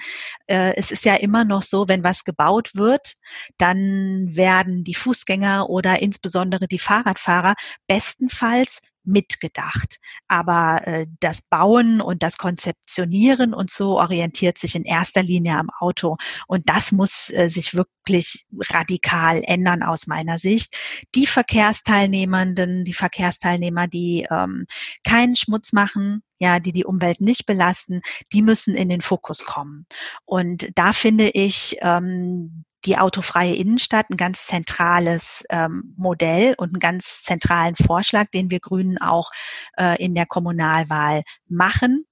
Äh, 0.47 0.75
es 0.75 0.91
ist 0.91 1.03
ja 1.03 1.15
immer 1.15 1.43
noch 1.43 1.63
so, 1.63 1.87
wenn 1.87 2.03
was 2.03 2.23
gebaut 2.23 2.71
wird, 2.75 3.13
dann 3.57 4.35
werden 4.35 4.83
die 4.83 4.95
Fußgänger 4.95 5.69
oder 5.69 6.01
insbesondere 6.01 6.67
die 6.67 6.79
Fahrradfahrer 6.79 7.55
bestenfalls 7.87 8.81
mitgedacht. 9.09 9.97
Aber 10.27 10.87
äh, 10.87 11.07
das 11.19 11.41
Bauen 11.41 12.01
und 12.01 12.23
das 12.23 12.37
Konzeptionieren 12.37 13.53
und 13.53 13.69
so 13.69 13.99
orientiert 13.99 14.57
sich 14.57 14.75
in 14.75 14.83
erster 14.83 15.23
Linie 15.23 15.57
am 15.57 15.69
Auto. 15.79 16.17
Und 16.47 16.69
das 16.69 16.91
muss 16.91 17.29
äh, 17.31 17.49
sich 17.49 17.75
wirklich 17.75 18.45
radikal 18.69 19.41
ändern 19.43 19.83
aus 19.83 20.07
meiner 20.07 20.39
Sicht. 20.39 20.75
Die 21.15 21.27
Verkehrsteilnehmenden, 21.27 22.85
die 22.85 22.93
Verkehrsteilnehmer, 22.93 23.87
die 23.87 24.27
ähm, 24.29 24.65
keinen 25.03 25.35
Schmutz 25.35 25.73
machen, 25.73 26.23
ja, 26.39 26.59
die 26.59 26.71
die 26.71 26.85
Umwelt 26.85 27.21
nicht 27.21 27.45
belasten, 27.45 28.01
die 28.31 28.41
müssen 28.41 28.75
in 28.75 28.89
den 28.89 29.01
Fokus 29.01 29.43
kommen. 29.43 29.85
Und 30.25 30.69
da 30.75 30.93
finde 30.93 31.29
ich, 31.29 31.77
ähm, 31.81 32.63
die 32.85 32.97
autofreie 32.97 33.55
Innenstadt 33.55 34.09
ein 34.09 34.17
ganz 34.17 34.45
zentrales 34.45 35.43
ähm, 35.49 35.93
Modell 35.97 36.55
und 36.57 36.69
einen 36.69 36.79
ganz 36.79 37.23
zentralen 37.23 37.75
Vorschlag, 37.75 38.27
den 38.33 38.51
wir 38.51 38.59
Grünen 38.59 38.97
auch 38.97 39.31
äh, 39.77 40.01
in 40.03 40.15
der 40.15 40.25
Kommunalwahl 40.25 41.23
machen. 41.47 42.05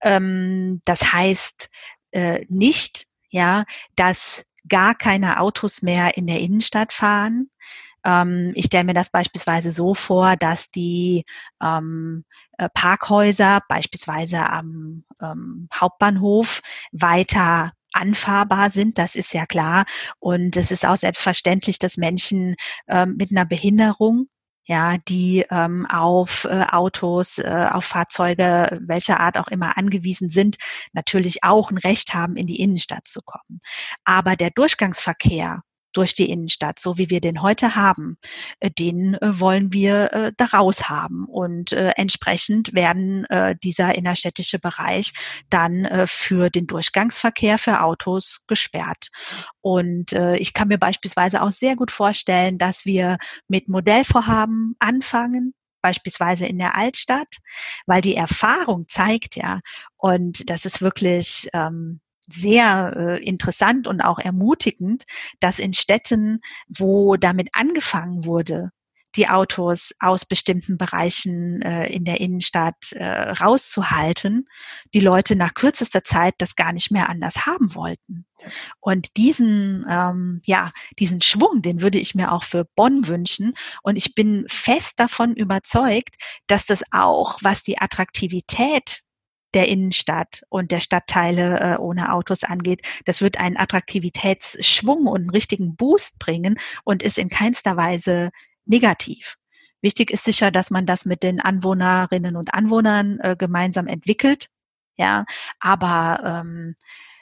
Ähm, 0.00 0.80
das 0.84 1.12
heißt 1.12 1.70
äh, 2.12 2.44
nicht, 2.48 3.06
ja, 3.30 3.64
dass 3.96 4.44
gar 4.68 4.94
keine 4.94 5.40
Autos 5.40 5.82
mehr 5.82 6.16
in 6.16 6.26
der 6.26 6.40
Innenstadt 6.40 6.92
fahren. 6.92 7.50
Ähm, 8.04 8.52
ich 8.54 8.66
stelle 8.66 8.84
mir 8.84 8.94
das 8.94 9.10
beispielsweise 9.10 9.72
so 9.72 9.94
vor, 9.94 10.36
dass 10.36 10.68
die 10.68 11.24
ähm, 11.60 12.24
äh, 12.58 12.68
Parkhäuser 12.72 13.60
beispielsweise 13.68 14.48
am 14.48 15.04
ähm, 15.20 15.68
Hauptbahnhof 15.72 16.60
weiter 16.92 17.72
anfahrbar 17.92 18.70
sind, 18.70 18.98
das 18.98 19.14
ist 19.14 19.32
ja 19.34 19.46
klar. 19.46 19.84
Und 20.18 20.56
es 20.56 20.70
ist 20.70 20.86
auch 20.86 20.96
selbstverständlich, 20.96 21.78
dass 21.78 21.96
Menschen 21.96 22.56
ähm, 22.88 23.16
mit 23.18 23.30
einer 23.30 23.44
Behinderung 23.44 24.26
ja, 24.64 24.96
die 24.96 25.44
ähm, 25.50 25.86
auf 25.86 26.44
äh, 26.44 26.64
Autos, 26.70 27.38
äh, 27.38 27.68
auf 27.70 27.84
Fahrzeuge 27.84 28.78
welcher 28.80 29.18
Art 29.20 29.36
auch 29.36 29.48
immer 29.48 29.76
angewiesen 29.76 30.30
sind, 30.30 30.56
natürlich 30.92 31.42
auch 31.42 31.70
ein 31.70 31.78
Recht 31.78 32.14
haben, 32.14 32.36
in 32.36 32.46
die 32.46 32.60
Innenstadt 32.60 33.08
zu 33.08 33.20
kommen. 33.22 33.60
Aber 34.04 34.36
der 34.36 34.50
Durchgangsverkehr 34.50 35.62
durch 35.92 36.14
die 36.14 36.30
Innenstadt, 36.30 36.78
so 36.78 36.98
wie 36.98 37.10
wir 37.10 37.20
den 37.20 37.42
heute 37.42 37.74
haben, 37.74 38.16
äh, 38.60 38.70
den 38.70 39.14
äh, 39.14 39.40
wollen 39.40 39.72
wir 39.72 40.12
äh, 40.12 40.32
daraus 40.36 40.88
haben. 40.88 41.26
Und 41.26 41.72
entsprechend 41.72 42.74
werden 42.74 43.26
dieser 43.62 43.94
innerstädtische 43.94 44.58
Bereich 44.58 45.12
dann 45.48 46.06
für 46.06 46.50
den 46.50 46.66
Durchgangsverkehr 46.66 47.58
für 47.58 47.82
Autos 47.82 48.40
gesperrt. 48.46 49.08
Und 49.60 50.12
ich 50.12 50.52
kann 50.54 50.68
mir 50.68 50.78
beispielsweise 50.78 51.42
auch 51.42 51.50
sehr 51.50 51.76
gut 51.76 51.90
vorstellen, 51.90 52.58
dass 52.58 52.84
wir 52.84 53.18
mit 53.48 53.68
Modellvorhaben 53.68 54.76
anfangen, 54.78 55.54
beispielsweise 55.82 56.46
in 56.46 56.58
der 56.58 56.76
Altstadt, 56.76 57.36
weil 57.86 58.00
die 58.00 58.16
Erfahrung 58.16 58.86
zeigt 58.88 59.36
ja, 59.36 59.60
und 59.96 60.48
das 60.48 60.64
ist 60.64 60.80
wirklich 60.82 61.48
ähm, 61.52 62.00
sehr 62.28 62.94
äh, 62.96 63.24
interessant 63.24 63.86
und 63.86 64.00
auch 64.00 64.18
ermutigend, 64.18 65.04
dass 65.40 65.58
in 65.58 65.74
Städten, 65.74 66.40
wo 66.68 67.16
damit 67.16 67.48
angefangen 67.52 68.24
wurde, 68.24 68.70
die 69.16 69.28
Autos 69.28 69.92
aus 70.00 70.24
bestimmten 70.24 70.78
Bereichen 70.78 71.60
äh, 71.62 71.86
in 71.88 72.04
der 72.04 72.20
Innenstadt 72.20 72.92
äh, 72.92 73.04
rauszuhalten, 73.04 74.48
die 74.94 75.00
Leute 75.00 75.36
nach 75.36 75.54
kürzester 75.54 76.02
Zeit 76.02 76.34
das 76.38 76.56
gar 76.56 76.72
nicht 76.72 76.90
mehr 76.90 77.08
anders 77.08 77.44
haben 77.46 77.74
wollten. 77.74 78.24
Und 78.80 79.16
diesen, 79.16 79.86
ähm, 79.88 80.40
ja, 80.44 80.72
diesen 80.98 81.20
Schwung, 81.20 81.62
den 81.62 81.80
würde 81.80 81.98
ich 81.98 82.14
mir 82.14 82.32
auch 82.32 82.42
für 82.42 82.64
Bonn 82.74 83.06
wünschen. 83.06 83.54
Und 83.82 83.96
ich 83.96 84.14
bin 84.14 84.46
fest 84.48 84.98
davon 84.98 85.34
überzeugt, 85.34 86.16
dass 86.46 86.64
das 86.64 86.82
auch, 86.90 87.38
was 87.42 87.62
die 87.62 87.78
Attraktivität 87.78 89.02
der 89.54 89.68
Innenstadt 89.68 90.42
und 90.48 90.70
der 90.70 90.80
Stadtteile 90.80 91.60
äh, 91.60 91.76
ohne 91.78 92.12
Autos 92.12 92.44
angeht. 92.44 92.82
Das 93.04 93.20
wird 93.20 93.38
einen 93.38 93.56
Attraktivitätsschwung 93.56 95.06
und 95.06 95.22
einen 95.22 95.30
richtigen 95.30 95.76
Boost 95.76 96.18
bringen 96.18 96.58
und 96.84 97.02
ist 97.02 97.18
in 97.18 97.28
keinster 97.28 97.76
Weise 97.76 98.30
negativ. 98.64 99.36
Wichtig 99.80 100.10
ist 100.10 100.24
sicher, 100.24 100.50
dass 100.50 100.70
man 100.70 100.86
das 100.86 101.04
mit 101.04 101.22
den 101.22 101.40
Anwohnerinnen 101.40 102.36
und 102.36 102.54
Anwohnern 102.54 103.18
äh, 103.20 103.36
gemeinsam 103.36 103.88
entwickelt. 103.88 104.48
Ja, 104.96 105.24
aber 105.58 106.20
ähm, 106.24 106.76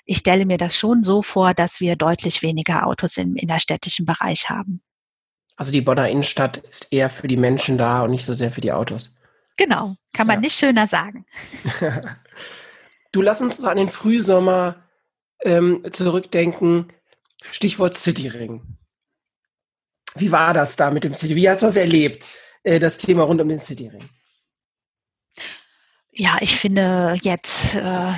ich 0.04 0.18
stelle 0.18 0.44
mir 0.44 0.58
das 0.58 0.76
schon 0.76 1.02
so 1.02 1.22
vor, 1.22 1.54
dass 1.54 1.80
wir 1.80 1.96
deutlich 1.96 2.42
weniger 2.42 2.86
Autos 2.86 3.16
im 3.16 3.36
innerstädtischen 3.36 4.04
Bereich 4.04 4.50
haben. 4.50 4.82
Also 5.56 5.72
die 5.72 5.80
Bonner 5.80 6.08
Innenstadt 6.08 6.56
ist 6.56 6.92
eher 6.92 7.08
für 7.08 7.28
die 7.28 7.36
Menschen 7.36 7.78
da 7.78 8.02
und 8.02 8.10
nicht 8.10 8.24
so 8.24 8.34
sehr 8.34 8.50
für 8.50 8.60
die 8.60 8.72
Autos. 8.72 9.19
Genau, 9.60 9.94
kann 10.14 10.26
man 10.26 10.36
ja. 10.36 10.40
nicht 10.40 10.58
schöner 10.58 10.86
sagen. 10.86 11.26
du 13.12 13.20
lass 13.20 13.42
uns 13.42 13.62
an 13.62 13.76
den 13.76 13.90
Frühsommer 13.90 14.82
ähm, 15.42 15.84
zurückdenken. 15.90 16.90
Stichwort 17.52 17.94
Cityring. 17.94 18.78
Wie 20.14 20.32
war 20.32 20.54
das 20.54 20.76
da 20.76 20.90
mit 20.90 21.04
dem 21.04 21.12
City? 21.12 21.36
Wie 21.36 21.46
hast 21.46 21.60
du 21.60 21.66
das 21.66 21.76
erlebt, 21.76 22.26
äh, 22.62 22.78
das 22.78 22.96
Thema 22.96 23.24
rund 23.24 23.42
um 23.42 23.50
den 23.50 23.58
Cityring? 23.58 24.08
Ja, 26.22 26.36
ich 26.42 26.58
finde 26.58 27.16
jetzt 27.22 27.74
äh, 27.76 28.12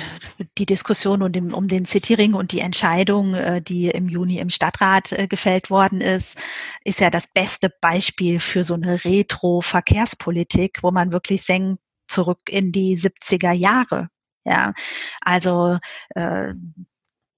die 0.57 0.65
Diskussion 0.65 1.21
um 1.21 1.31
den, 1.31 1.53
um 1.53 1.69
den 1.69 1.85
Cityring 1.85 2.33
und 2.33 2.51
die 2.51 2.59
Entscheidung, 2.59 3.33
äh, 3.33 3.61
die 3.61 3.87
im 3.87 4.09
Juni 4.09 4.39
im 4.39 4.49
Stadtrat 4.49 5.13
äh, 5.13 5.25
gefällt 5.25 5.69
worden 5.69 6.01
ist, 6.01 6.37
ist 6.83 6.99
ja 6.99 7.09
das 7.09 7.27
beste 7.27 7.69
Beispiel 7.79 8.41
für 8.41 8.65
so 8.65 8.73
eine 8.73 9.05
Retro-Verkehrspolitik, 9.05 10.79
wo 10.81 10.91
man 10.91 11.13
wirklich 11.13 11.43
senkt 11.43 11.79
zurück 12.09 12.41
in 12.49 12.73
die 12.73 12.97
70er 12.97 13.53
Jahre. 13.53 14.09
Ja, 14.43 14.73
also 15.21 15.77
äh, 16.13 16.55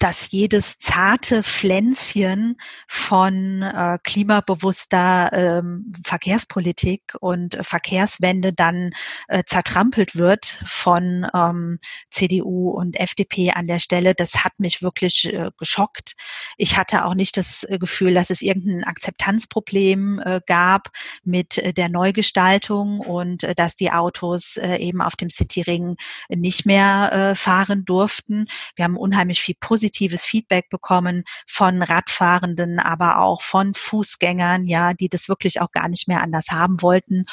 dass 0.05 0.29
jedes 0.29 0.77
zarte 0.77 1.41
Pflänzchen 1.41 2.57
von 2.87 3.63
äh, 3.63 3.97
klimabewusster 4.03 5.31
ähm, 5.33 5.91
Verkehrspolitik 6.05 7.15
und 7.21 7.57
Verkehrswende 7.63 8.53
dann 8.53 8.91
äh, 9.27 9.41
zertrampelt 9.47 10.15
wird 10.15 10.59
von 10.63 11.25
ähm, 11.33 11.79
CDU 12.11 12.69
und 12.69 12.99
FDP 12.99 13.49
an 13.53 13.65
der 13.65 13.79
Stelle. 13.79 14.13
Das 14.13 14.43
hat 14.43 14.59
mich 14.59 14.83
wirklich 14.83 15.33
äh, 15.33 15.49
geschockt. 15.57 16.13
Ich 16.55 16.77
hatte 16.77 17.05
auch 17.05 17.15
nicht 17.15 17.35
das 17.35 17.63
äh, 17.63 17.79
Gefühl, 17.79 18.13
dass 18.13 18.29
es 18.29 18.43
irgendein 18.43 18.83
Akzeptanzproblem 18.83 20.19
äh, 20.19 20.39
gab 20.45 20.89
mit 21.23 21.57
äh, 21.57 21.73
der 21.73 21.89
Neugestaltung 21.89 22.99
und 22.99 23.43
äh, 23.43 23.55
dass 23.55 23.75
die 23.75 23.89
Autos 23.89 24.57
äh, 24.57 24.75
eben 24.75 25.01
auf 25.01 25.15
dem 25.15 25.31
Cityring 25.31 25.95
nicht 26.29 26.67
mehr 26.67 27.11
äh, 27.11 27.33
fahren 27.33 27.85
durften. 27.85 28.45
Wir 28.75 28.85
haben 28.85 28.97
unheimlich 28.97 29.41
viel 29.41 29.55
positiv 29.59 29.94
positives 29.95 30.25
Feedback 30.25 30.69
bekommen 30.69 31.23
von 31.47 31.81
Radfahrenden, 31.81 32.79
aber 32.79 33.19
auch 33.19 33.41
von 33.41 33.73
Fußgängern, 33.73 34.65
ja, 34.65 34.93
die 34.93 35.09
das 35.09 35.29
wirklich 35.29 35.61
auch 35.61 35.71
gar 35.71 35.87
nicht 35.87 36.07
mehr 36.07 36.21
anders 36.21 36.47
haben 36.51 36.81
wollten. 36.81 37.25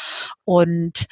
Und 0.44 1.06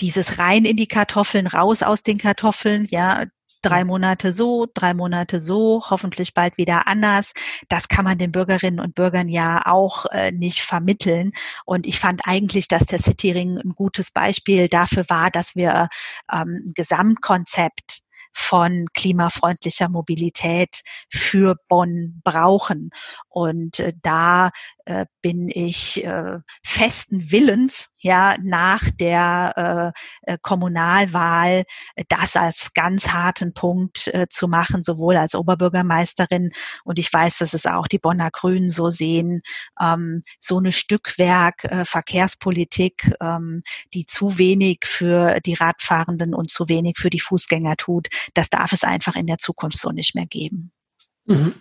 dieses 0.00 0.38
rein 0.38 0.64
in 0.64 0.76
die 0.76 0.88
Kartoffeln, 0.88 1.46
raus 1.46 1.82
aus 1.82 2.02
den 2.02 2.18
Kartoffeln, 2.18 2.86
ja, 2.90 3.26
drei 3.62 3.84
Monate 3.84 4.32
so, 4.32 4.66
drei 4.72 4.94
Monate 4.94 5.38
so, 5.38 5.82
hoffentlich 5.90 6.32
bald 6.32 6.56
wieder 6.56 6.86
anders. 6.86 7.32
Das 7.68 7.88
kann 7.88 8.06
man 8.06 8.16
den 8.16 8.32
Bürgerinnen 8.32 8.80
und 8.80 8.94
Bürgern 8.94 9.28
ja 9.28 9.66
auch 9.66 10.06
äh, 10.06 10.32
nicht 10.32 10.60
vermitteln. 10.62 11.32
Und 11.66 11.86
ich 11.86 12.00
fand 12.00 12.22
eigentlich, 12.24 12.68
dass 12.68 12.86
der 12.86 13.00
Cityring 13.00 13.58
ein 13.58 13.74
gutes 13.74 14.12
Beispiel 14.12 14.68
dafür 14.68 15.04
war, 15.08 15.30
dass 15.30 15.56
wir 15.56 15.88
ähm, 16.32 16.64
ein 16.68 16.72
Gesamtkonzept 16.74 18.00
von 18.32 18.86
klimafreundlicher 18.94 19.88
Mobilität 19.88 20.82
für 21.08 21.56
Bonn 21.68 22.20
brauchen. 22.24 22.90
Und 23.28 23.80
äh, 23.80 23.92
da 24.02 24.50
äh, 24.90 25.06
bin 25.22 25.48
ich 25.48 26.04
äh, 26.04 26.40
festen 26.64 27.30
Willens, 27.30 27.90
ja, 27.98 28.36
nach 28.42 28.90
der 28.90 29.94
äh, 30.26 30.32
äh 30.32 30.38
Kommunalwahl 30.42 31.64
äh, 31.94 32.04
das 32.08 32.34
als 32.34 32.74
ganz 32.74 33.08
harten 33.08 33.54
Punkt 33.54 34.10
zu 34.30 34.48
machen, 34.48 34.82
sowohl 34.82 35.16
als 35.16 35.34
Oberbürgermeisterin 35.34 36.50
und 36.84 36.98
ich 36.98 37.12
weiß, 37.12 37.38
dass 37.38 37.54
es 37.54 37.66
auch 37.66 37.86
die 37.86 37.98
Bonner 37.98 38.30
Grünen 38.32 38.70
so 38.70 38.90
sehen, 38.90 39.42
ähm, 39.80 40.24
so 40.40 40.58
eine 40.58 40.72
Stückwerk 40.72 41.68
Verkehrspolitik, 41.84 43.12
ähm, 43.20 43.62
die 43.94 44.06
zu 44.06 44.38
wenig 44.38 44.80
für 44.84 45.38
die 45.40 45.54
Radfahrenden 45.54 46.34
und 46.34 46.50
zu 46.50 46.68
wenig 46.68 46.96
für 46.98 47.10
die 47.10 47.20
Fußgänger 47.20 47.76
tut, 47.76 48.08
das 48.34 48.50
darf 48.50 48.72
es 48.72 48.82
einfach 48.82 49.14
in 49.14 49.26
der 49.26 49.38
Zukunft 49.38 49.78
so 49.78 49.90
nicht 49.90 50.14
mehr 50.14 50.26
geben. 50.26 50.72
Mhm. 51.26 51.54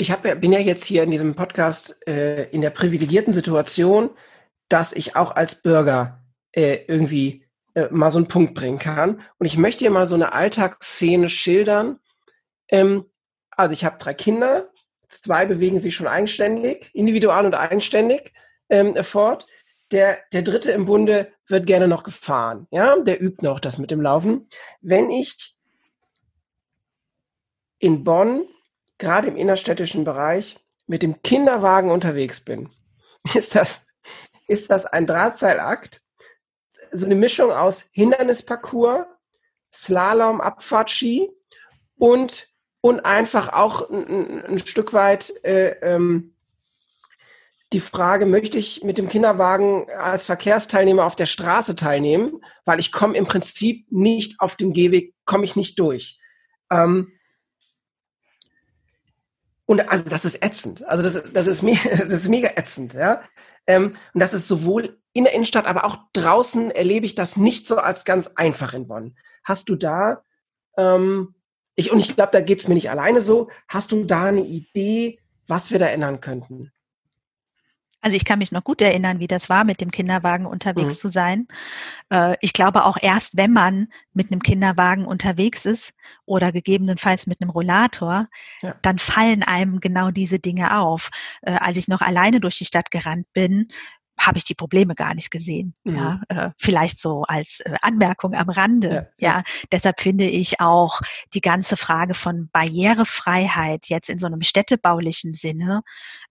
Ich 0.00 0.12
hab, 0.12 0.22
bin 0.22 0.52
ja 0.52 0.60
jetzt 0.60 0.84
hier 0.84 1.02
in 1.02 1.10
diesem 1.10 1.34
Podcast 1.34 2.06
äh, 2.06 2.44
in 2.50 2.60
der 2.60 2.70
privilegierten 2.70 3.32
Situation, 3.32 4.10
dass 4.68 4.92
ich 4.92 5.16
auch 5.16 5.34
als 5.34 5.56
Bürger 5.56 6.22
äh, 6.52 6.84
irgendwie 6.86 7.44
äh, 7.74 7.88
mal 7.90 8.12
so 8.12 8.18
einen 8.18 8.28
Punkt 8.28 8.54
bringen 8.54 8.78
kann. 8.78 9.20
Und 9.38 9.46
ich 9.46 9.58
möchte 9.58 9.80
hier 9.80 9.90
mal 9.90 10.06
so 10.06 10.14
eine 10.14 10.34
Alltagsszene 10.34 11.28
schildern. 11.28 11.98
Ähm, 12.68 13.06
also 13.50 13.72
ich 13.72 13.84
habe 13.84 13.98
drei 13.98 14.14
Kinder, 14.14 14.70
zwei 15.08 15.46
bewegen 15.46 15.80
sich 15.80 15.96
schon 15.96 16.06
eigenständig, 16.06 16.90
individual 16.94 17.44
und 17.44 17.56
eigenständig 17.56 18.32
ähm, 18.68 18.94
fort. 19.02 19.48
Der, 19.90 20.18
der 20.32 20.42
dritte 20.42 20.70
im 20.70 20.86
Bunde 20.86 21.32
wird 21.48 21.66
gerne 21.66 21.88
noch 21.88 22.04
gefahren. 22.04 22.68
Ja, 22.70 22.96
der 23.02 23.20
übt 23.20 23.44
noch 23.44 23.58
das 23.58 23.78
mit 23.78 23.90
dem 23.90 24.00
Laufen. 24.00 24.48
Wenn 24.80 25.10
ich 25.10 25.56
in 27.80 28.04
Bonn 28.04 28.46
gerade 28.98 29.28
im 29.28 29.36
innerstädtischen 29.36 30.04
Bereich 30.04 30.58
mit 30.86 31.02
dem 31.02 31.22
Kinderwagen 31.22 31.90
unterwegs 31.90 32.40
bin, 32.40 32.70
ist 33.34 33.54
das, 33.54 33.86
ist 34.46 34.70
das 34.70 34.86
ein 34.86 35.06
Drahtseilakt. 35.06 36.02
So 36.90 37.06
eine 37.06 37.14
Mischung 37.14 37.50
aus 37.50 37.86
Hindernisparcours, 37.92 39.06
Slalom, 39.72 40.40
Abfahrtski 40.40 41.30
und, 41.96 42.48
und 42.80 43.04
einfach 43.04 43.52
auch 43.52 43.90
ein, 43.90 44.44
ein 44.44 44.58
Stück 44.60 44.94
weit 44.94 45.32
äh, 45.44 45.76
ähm, 45.82 46.34
die 47.74 47.80
Frage, 47.80 48.24
möchte 48.24 48.58
ich 48.58 48.82
mit 48.82 48.96
dem 48.96 49.10
Kinderwagen 49.10 49.90
als 49.90 50.24
Verkehrsteilnehmer 50.24 51.04
auf 51.04 51.16
der 51.16 51.26
Straße 51.26 51.76
teilnehmen, 51.76 52.42
weil 52.64 52.80
ich 52.80 52.92
komme 52.92 53.16
im 53.16 53.26
Prinzip 53.26 53.86
nicht 53.90 54.40
auf 54.40 54.56
dem 54.56 54.72
Gehweg, 54.72 55.14
komme 55.26 55.44
ich 55.44 55.54
nicht 55.54 55.78
durch. 55.78 56.18
Ähm, 56.70 57.12
und 59.68 59.86
also 59.90 60.08
das 60.08 60.24
ist 60.24 60.42
ätzend. 60.42 60.88
Also 60.88 61.02
das, 61.02 61.30
das, 61.30 61.46
ist, 61.46 61.62
me 61.62 61.76
das 61.90 62.08
ist 62.08 62.28
mega 62.28 62.48
ätzend, 62.56 62.94
ja. 62.94 63.20
Ähm, 63.66 63.92
und 64.14 64.20
das 64.20 64.32
ist 64.32 64.48
sowohl 64.48 64.98
in 65.12 65.24
der 65.24 65.34
Innenstadt, 65.34 65.66
aber 65.66 65.84
auch 65.84 65.98
draußen 66.14 66.70
erlebe 66.70 67.04
ich 67.04 67.14
das 67.14 67.36
nicht 67.36 67.68
so 67.68 67.76
als 67.76 68.06
ganz 68.06 68.28
einfach 68.28 68.72
in 68.72 68.88
Bonn. 68.88 69.14
Hast 69.44 69.68
du 69.68 69.76
da, 69.76 70.22
ähm, 70.78 71.34
ich, 71.74 71.92
und 71.92 72.00
ich 72.00 72.14
glaube, 72.14 72.32
da 72.32 72.40
geht's 72.40 72.66
mir 72.66 72.74
nicht 72.74 72.88
alleine 72.88 73.20
so, 73.20 73.50
hast 73.68 73.92
du 73.92 74.04
da 74.04 74.24
eine 74.24 74.40
Idee, 74.40 75.20
was 75.46 75.70
wir 75.70 75.78
da 75.78 75.86
ändern 75.88 76.22
könnten? 76.22 76.72
Also 78.08 78.16
ich 78.16 78.24
kann 78.24 78.38
mich 78.38 78.52
noch 78.52 78.64
gut 78.64 78.80
erinnern, 78.80 79.20
wie 79.20 79.26
das 79.26 79.50
war, 79.50 79.64
mit 79.64 79.82
dem 79.82 79.90
Kinderwagen 79.90 80.46
unterwegs 80.46 80.94
mhm. 80.94 80.98
zu 80.98 81.08
sein. 81.08 81.46
Äh, 82.08 82.36
ich 82.40 82.54
glaube 82.54 82.86
auch 82.86 82.96
erst, 82.98 83.36
wenn 83.36 83.52
man 83.52 83.88
mit 84.14 84.32
einem 84.32 84.40
Kinderwagen 84.40 85.04
unterwegs 85.04 85.66
ist 85.66 85.92
oder 86.24 86.50
gegebenenfalls 86.50 87.26
mit 87.26 87.42
einem 87.42 87.50
Rollator, 87.50 88.28
ja. 88.62 88.74
dann 88.80 88.98
fallen 88.98 89.42
einem 89.42 89.80
genau 89.80 90.10
diese 90.10 90.38
Dinge 90.38 90.78
auf. 90.78 91.10
Äh, 91.42 91.50
als 91.50 91.76
ich 91.76 91.86
noch 91.86 92.00
alleine 92.00 92.40
durch 92.40 92.56
die 92.56 92.64
Stadt 92.64 92.90
gerannt 92.90 93.26
bin, 93.34 93.66
habe 94.18 94.38
ich 94.38 94.44
die 94.44 94.54
Probleme 94.54 94.94
gar 94.94 95.14
nicht 95.14 95.30
gesehen. 95.30 95.74
Mhm. 95.84 95.96
Ja, 95.96 96.20
äh, 96.28 96.50
vielleicht 96.56 96.98
so 96.98 97.24
als 97.28 97.60
äh, 97.60 97.76
Anmerkung 97.82 98.34
am 98.34 98.48
Rande. 98.48 99.10
Ja, 99.18 99.36
ja, 99.36 99.42
deshalb 99.70 100.00
finde 100.00 100.24
ich 100.24 100.60
auch 100.60 101.02
die 101.34 101.42
ganze 101.42 101.76
Frage 101.76 102.14
von 102.14 102.48
Barrierefreiheit 102.54 103.84
jetzt 103.88 104.08
in 104.08 104.16
so 104.16 104.26
einem 104.26 104.40
städtebaulichen 104.40 105.34
Sinne 105.34 105.82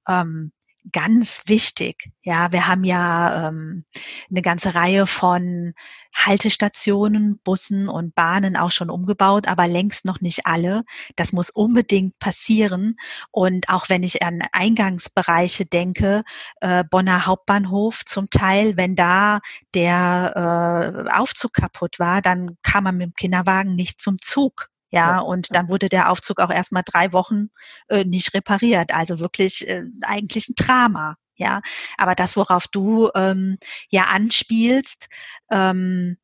ähm, 0.08 0.54
ganz 0.92 1.44
wichtig. 1.46 2.12
Ja, 2.24 2.52
wir 2.52 2.68
haben 2.68 2.84
ja 2.84 3.48
ähm, 3.48 3.86
eine 4.30 4.42
ganze 4.42 4.76
Reihe 4.76 5.08
von 5.08 5.74
Haltestationen, 6.16 7.40
Bussen 7.44 7.90
und 7.90 8.16
Bahnen 8.16 8.58
auch 8.58 8.72
schon 8.72 8.90
umgebaut, 8.90 9.48
aber 9.48 9.68
längst 9.68 10.06
noch 10.06 10.22
nicht 10.22 10.46
alle. 10.46 10.84
Das 11.16 11.32
muss 11.34 11.50
unbedingt 11.50 12.18
passieren. 12.20 12.98
Und 13.32 13.70
auch 13.70 13.90
wenn 13.90 14.04
ich 14.04 14.24
an 14.24 14.42
Eingangsbereiche 14.52 15.66
denke, 15.66 16.24
äh, 16.62 16.84
Bonner 16.90 17.26
Hauptbahnhof 17.26 18.06
zum 18.06 18.30
Teil, 18.30 18.78
wenn 18.78 18.96
da 18.96 19.40
der 19.74 21.06
äh, 21.08 21.12
Aufzug 21.12 21.54
kaputt 21.54 22.00
war, 22.00 22.22
dann 22.22 22.58
kam 22.64 22.86
man 22.86 22.98
mit 22.98 23.10
dem 23.10 23.14
Kinderwagen 23.14 23.76
nicht 23.76 24.02
zum 24.02 24.22
Zug. 24.22 24.70
Ja, 24.90 25.20
und 25.20 25.54
dann 25.54 25.70
wurde 25.70 25.90
der 25.90 26.10
Aufzug 26.10 26.40
auch 26.40 26.50
erstmal 26.50 26.84
drei 26.86 27.12
Wochen 27.12 27.50
äh, 27.90 28.06
nicht 28.06 28.34
repariert. 28.34 28.94
Also 28.94 29.20
wirklich 29.20 29.68
äh, 29.68 29.84
eigentlich 30.04 30.50
ein 30.50 30.56
Drama. 30.56 31.16
Ja, 31.36 31.62
aber 31.98 32.16
das, 32.16 32.36
worauf 32.36 32.68
du 32.68 33.12
ähm, 33.14 33.58
ja 33.90 34.06
anspielst, 34.06 35.08
ähm, 35.52 36.18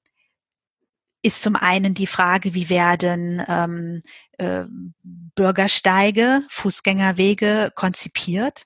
ist 1.22 1.44
zum 1.44 1.56
einen 1.56 1.94
die 1.94 2.08
Frage, 2.08 2.54
wie 2.54 2.70
werden 2.70 3.44
ähm, 3.48 4.02
äh, 4.38 4.66
Bürgersteige, 5.04 6.44
Fußgängerwege 6.50 7.72
konzipiert? 7.76 8.64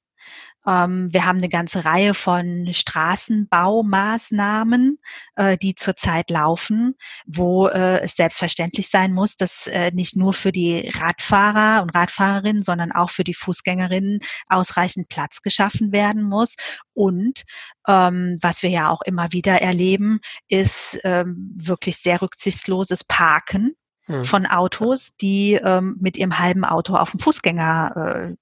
Ähm, 0.68 1.14
wir 1.14 1.26
haben 1.26 1.38
eine 1.38 1.50
ganze 1.50 1.86
Reihe 1.86 2.14
von 2.14 2.68
Straßenbaumaßnahmen, 2.72 5.00
äh, 5.36 5.58
die 5.58 5.74
zurzeit 5.76 6.30
laufen, 6.30 6.96
wo 7.26 7.68
äh, 7.68 8.02
es 8.02 8.16
selbstverständlich 8.16 8.90
sein 8.90 9.14
muss, 9.14 9.38
dass 9.38 9.68
äh, 9.68 9.92
nicht 9.92 10.18
nur 10.18 10.34
für 10.34 10.52
die 10.52 10.92
Radfahrer 10.94 11.82
und 11.82 11.96
Radfahrerinnen, 11.96 12.64
sondern 12.64 12.92
auch 12.92 13.10
für 13.10 13.24
die 13.24 13.34
Fußgängerinnen 13.34 14.20
ausreichend 14.48 15.08
Platz 15.08 15.42
geschaffen 15.42 15.94
werden 15.94 16.24
muss. 16.24 16.56
Und 16.94 17.46
ähm, 17.88 18.38
was 18.42 18.62
wir 18.62 18.70
ja 18.70 18.90
auch 18.90 19.02
immer 19.04 19.32
wieder 19.32 19.62
erleben, 19.62 20.20
ist 20.50 21.00
ähm, 21.06 21.56
wirklich 21.56 21.96
sehr 21.98 22.22
rücksichtsloses 22.22 23.06
Parken 23.06 23.78
hm. 24.08 24.26
von 24.26 24.46
Autos, 24.46 25.16
die 25.22 25.54
ähm, 25.54 25.96
mit 26.02 26.18
ihrem 26.18 26.40
halben 26.40 26.66
Auto 26.66 26.96
auf 26.96 27.12
dem 27.12 27.20
Fußgänger 27.20 28.32
äh, 28.32 28.36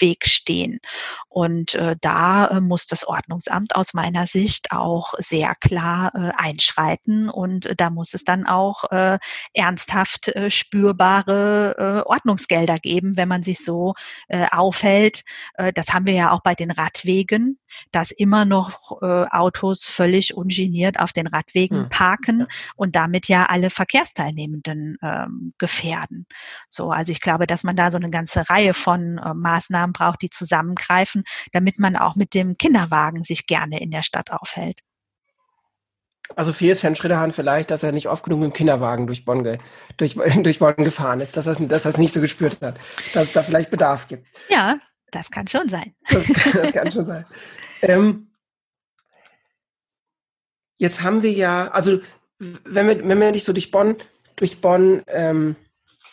Weg 0.00 0.26
stehen. 0.26 0.78
Und 1.28 1.74
äh, 1.74 1.96
da 2.00 2.46
äh, 2.46 2.60
muss 2.60 2.86
das 2.86 3.06
Ordnungsamt 3.06 3.74
aus 3.76 3.94
meiner 3.94 4.26
Sicht 4.26 4.72
auch 4.72 5.14
sehr 5.18 5.54
klar 5.56 6.12
äh, 6.14 6.30
einschreiten 6.36 7.28
und 7.28 7.66
äh, 7.66 7.76
da 7.76 7.90
muss 7.90 8.14
es 8.14 8.24
dann 8.24 8.46
auch 8.46 8.90
äh, 8.90 9.18
ernsthaft 9.52 10.28
äh, 10.28 10.50
spürbare 10.50 12.04
Ordnungsgelder 12.06 12.76
geben, 12.78 13.16
wenn 13.16 13.28
man 13.28 13.42
sich 13.42 13.64
so 13.64 13.94
aufhält. 14.50 15.22
Das 15.74 15.92
haben 15.92 16.06
wir 16.06 16.14
ja 16.14 16.30
auch 16.30 16.42
bei 16.42 16.54
den 16.54 16.70
Radwegen, 16.70 17.58
dass 17.92 18.10
immer 18.10 18.44
noch 18.44 19.00
Autos 19.00 19.86
völlig 19.86 20.34
ungeniert 20.34 20.98
auf 21.00 21.12
den 21.12 21.26
Radwegen 21.26 21.82
hm. 21.82 21.88
parken 21.88 22.40
ja. 22.40 22.46
und 22.76 22.96
damit 22.96 23.28
ja 23.28 23.46
alle 23.46 23.70
Verkehrsteilnehmenden 23.70 24.98
ähm, 25.02 25.52
gefährden. 25.58 26.26
So, 26.68 26.90
also 26.90 27.12
ich 27.12 27.20
glaube, 27.20 27.46
dass 27.46 27.64
man 27.64 27.76
da 27.76 27.90
so 27.90 27.96
eine 27.96 28.10
ganze 28.10 28.48
Reihe 28.48 28.74
von 28.74 29.18
äh, 29.18 29.34
Maßnahmen 29.84 29.92
braucht, 29.92 30.22
die 30.22 30.30
zusammengreifen, 30.30 31.24
damit 31.52 31.78
man 31.78 31.96
auch 31.96 32.16
mit 32.16 32.34
dem 32.34 32.56
Kinderwagen 32.56 33.22
sich 33.22 33.46
gerne 33.46 33.80
in 33.80 33.90
der 33.90 34.02
Stadt 34.02 34.30
aufhält. 34.30 34.80
Also 36.36 36.54
fehlt 36.54 36.82
Herrn 36.82 36.96
Schrittahahn 36.96 37.32
vielleicht, 37.32 37.70
dass 37.70 37.82
er 37.82 37.92
nicht 37.92 38.08
oft 38.08 38.24
genug 38.24 38.40
mit 38.40 38.50
dem 38.50 38.54
Kinderwagen 38.54 39.06
durch 39.06 39.26
Bonn, 39.26 39.44
ge 39.44 39.58
durch, 39.98 40.14
durch 40.42 40.58
Bonn 40.58 40.76
gefahren 40.76 41.20
ist, 41.20 41.36
dass 41.36 41.46
er 41.46 41.54
dass 41.56 41.82
das 41.82 41.98
nicht 41.98 42.14
so 42.14 42.20
gespürt 42.20 42.62
hat, 42.62 42.80
dass 43.12 43.28
es 43.28 43.32
da 43.32 43.42
vielleicht 43.42 43.70
Bedarf 43.70 44.08
gibt. 44.08 44.26
Ja, 44.48 44.78
das 45.10 45.30
kann 45.30 45.46
schon 45.46 45.68
sein. 45.68 45.94
Das, 46.10 46.24
das 46.24 46.72
kann 46.72 46.90
schon 46.90 47.04
sein. 47.04 47.26
Ähm, 47.82 48.30
jetzt 50.78 51.02
haben 51.02 51.22
wir 51.22 51.32
ja, 51.32 51.68
also 51.68 52.00
wenn, 52.38 52.88
wir, 52.88 53.06
wenn 53.06 53.18
man 53.18 53.34
dich 53.34 53.44
so 53.44 53.52
durch 53.52 53.70
Bonn, 53.70 53.96
durch 54.36 54.62
Bonn 54.62 55.02
ähm, 55.08 55.56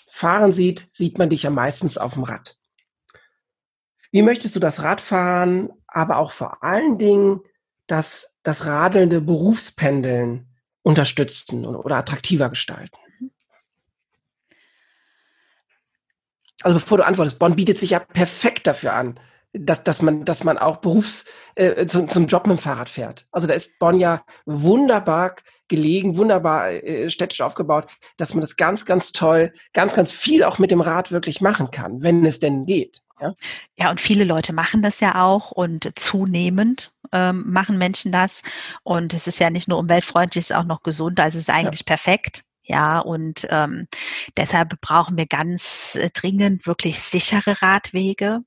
fahren 0.10 0.52
sieht, 0.52 0.88
sieht 0.92 1.18
man 1.18 1.30
dich 1.30 1.44
ja 1.44 1.50
meistens 1.50 1.98
auf 1.98 2.16
dem 2.16 2.24
Rad. 2.24 2.58
Wie 4.12 4.22
möchtest 4.22 4.56
du 4.56 4.60
das 4.60 4.84
Radfahren, 4.84 5.70
aber 5.88 6.18
auch 6.18 6.32
vor 6.32 6.64
allen 6.64 6.98
Dingen 6.98 7.42
das, 7.88 8.38
das 8.44 8.66
radelnde 8.66 9.22
Berufspendeln 9.22 10.50
unterstützen 10.84 11.66
oder 11.66 11.98
attraktiver 11.98 12.50
gestalten? 12.50 12.98
Also 16.64 16.76
bevor 16.76 16.98
du 16.98 17.06
antwortest, 17.06 17.40
Bonn 17.40 17.56
bietet 17.56 17.80
sich 17.80 17.92
ja 17.92 18.00
perfekt 18.00 18.68
dafür 18.68 18.94
an, 18.94 19.20
dass, 19.54 19.84
dass 19.84 20.02
man, 20.02 20.26
dass 20.26 20.44
man 20.44 20.58
auch 20.58 20.78
berufs 20.78 21.26
äh, 21.56 21.86
zum, 21.86 22.08
zum 22.10 22.28
Job 22.28 22.48
mit 22.48 22.58
dem 22.58 22.62
Fahrrad 22.62 22.88
fährt. 22.88 23.28
Also 23.32 23.48
da 23.48 23.54
ist 23.54 23.80
Bonn 23.80 24.00
ja 24.00 24.24
wunderbar 24.46 25.36
gelegen, 25.68 26.18
wunderbar 26.18 26.72
äh, 26.72 27.10
städtisch 27.10 27.42
aufgebaut, 27.42 27.88
dass 28.18 28.34
man 28.34 28.42
das 28.42 28.58
ganz, 28.58 28.86
ganz 28.86 29.12
toll, 29.12 29.54
ganz, 29.74 29.96
ganz 29.96 30.12
viel 30.12 30.44
auch 30.44 30.60
mit 30.60 30.72
dem 30.72 30.82
Rad 30.82 31.12
wirklich 31.12 31.42
machen 31.42 31.72
kann, 31.72 32.04
wenn 32.04 32.26
es 32.26 32.40
denn 32.40 32.66
geht. 32.66 33.02
Ja? 33.22 33.36
ja, 33.78 33.90
und 33.92 34.02
viele 34.02 34.24
Leute 34.24 34.54
machen 34.54 34.82
das 34.82 35.00
ja 35.00 35.24
auch 35.24 35.52
und 35.52 35.92
zunehmend 35.96 36.92
ähm, 37.12 37.44
machen 37.48 37.78
Menschen 37.78 38.12
das. 38.12 38.42
Und 38.84 39.14
es 39.14 39.28
ist 39.28 39.40
ja 39.40 39.50
nicht 39.50 39.68
nur 39.68 39.78
umweltfreundlich, 39.78 40.46
es 40.46 40.50
ist 40.50 40.56
auch 40.56 40.64
noch 40.64 40.84
gesund, 40.84 41.20
also 41.20 41.38
es 41.38 41.44
ist 41.44 41.54
eigentlich 41.54 41.82
ja. 41.82 41.86
perfekt. 41.86 42.44
Ja, 42.64 43.00
und 43.00 43.48
ähm, 43.50 43.88
deshalb 44.38 44.80
brauchen 44.82 45.18
wir 45.18 45.26
ganz 45.26 45.96
äh, 45.96 46.10
dringend 46.14 46.68
wirklich 46.68 47.00
sichere 47.00 47.62
Radwege. 47.62 48.42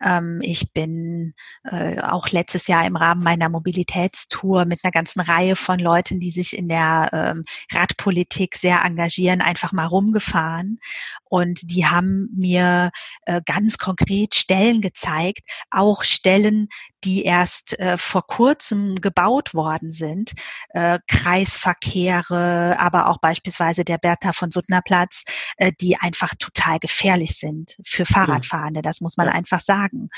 Ähm, 0.00 0.40
ich 0.42 0.72
bin 0.72 1.34
äh, 1.64 2.00
auch 2.00 2.28
letztes 2.28 2.66
Jahr 2.66 2.86
im 2.86 2.96
Rahmen 2.96 3.22
meiner 3.22 3.48
Mobilitätstour 3.48 4.64
mit 4.64 4.80
einer 4.82 4.90
ganzen 4.90 5.20
Reihe 5.20 5.56
von 5.56 5.78
Leuten, 5.78 6.20
die 6.20 6.30
sich 6.30 6.56
in 6.56 6.68
der 6.68 7.10
ähm, 7.12 7.44
Radpolitik 7.72 8.56
sehr 8.56 8.82
engagieren, 8.84 9.40
einfach 9.40 9.72
mal 9.72 9.86
rumgefahren. 9.86 10.78
Und 11.24 11.70
die 11.70 11.86
haben 11.86 12.28
mir 12.34 12.90
äh, 13.22 13.40
ganz 13.44 13.78
konkret 13.78 14.34
Stellen 14.34 14.80
gezeigt, 14.80 15.40
auch 15.70 16.04
Stellen, 16.04 16.68
die 17.06 17.22
erst 17.22 17.78
äh, 17.78 17.96
vor 17.96 18.26
kurzem 18.26 18.96
gebaut 18.96 19.54
worden 19.54 19.92
sind, 19.92 20.32
äh, 20.70 20.98
Kreisverkehre, 21.06 22.76
aber 22.80 23.08
auch 23.08 23.18
beispielsweise 23.18 23.84
der 23.84 23.96
Bertha 23.96 24.32
von 24.32 24.50
Suttner 24.50 24.82
Platz, 24.82 25.22
äh, 25.56 25.70
die 25.80 25.96
einfach 25.96 26.34
total 26.36 26.80
gefährlich 26.80 27.36
sind 27.36 27.76
für 27.84 28.04
Fahrradfahrende. 28.04 28.82
Das 28.82 29.00
muss 29.00 29.16
man 29.16 29.28
ja. 29.28 29.34
einfach 29.34 29.60
sagen. 29.60 30.08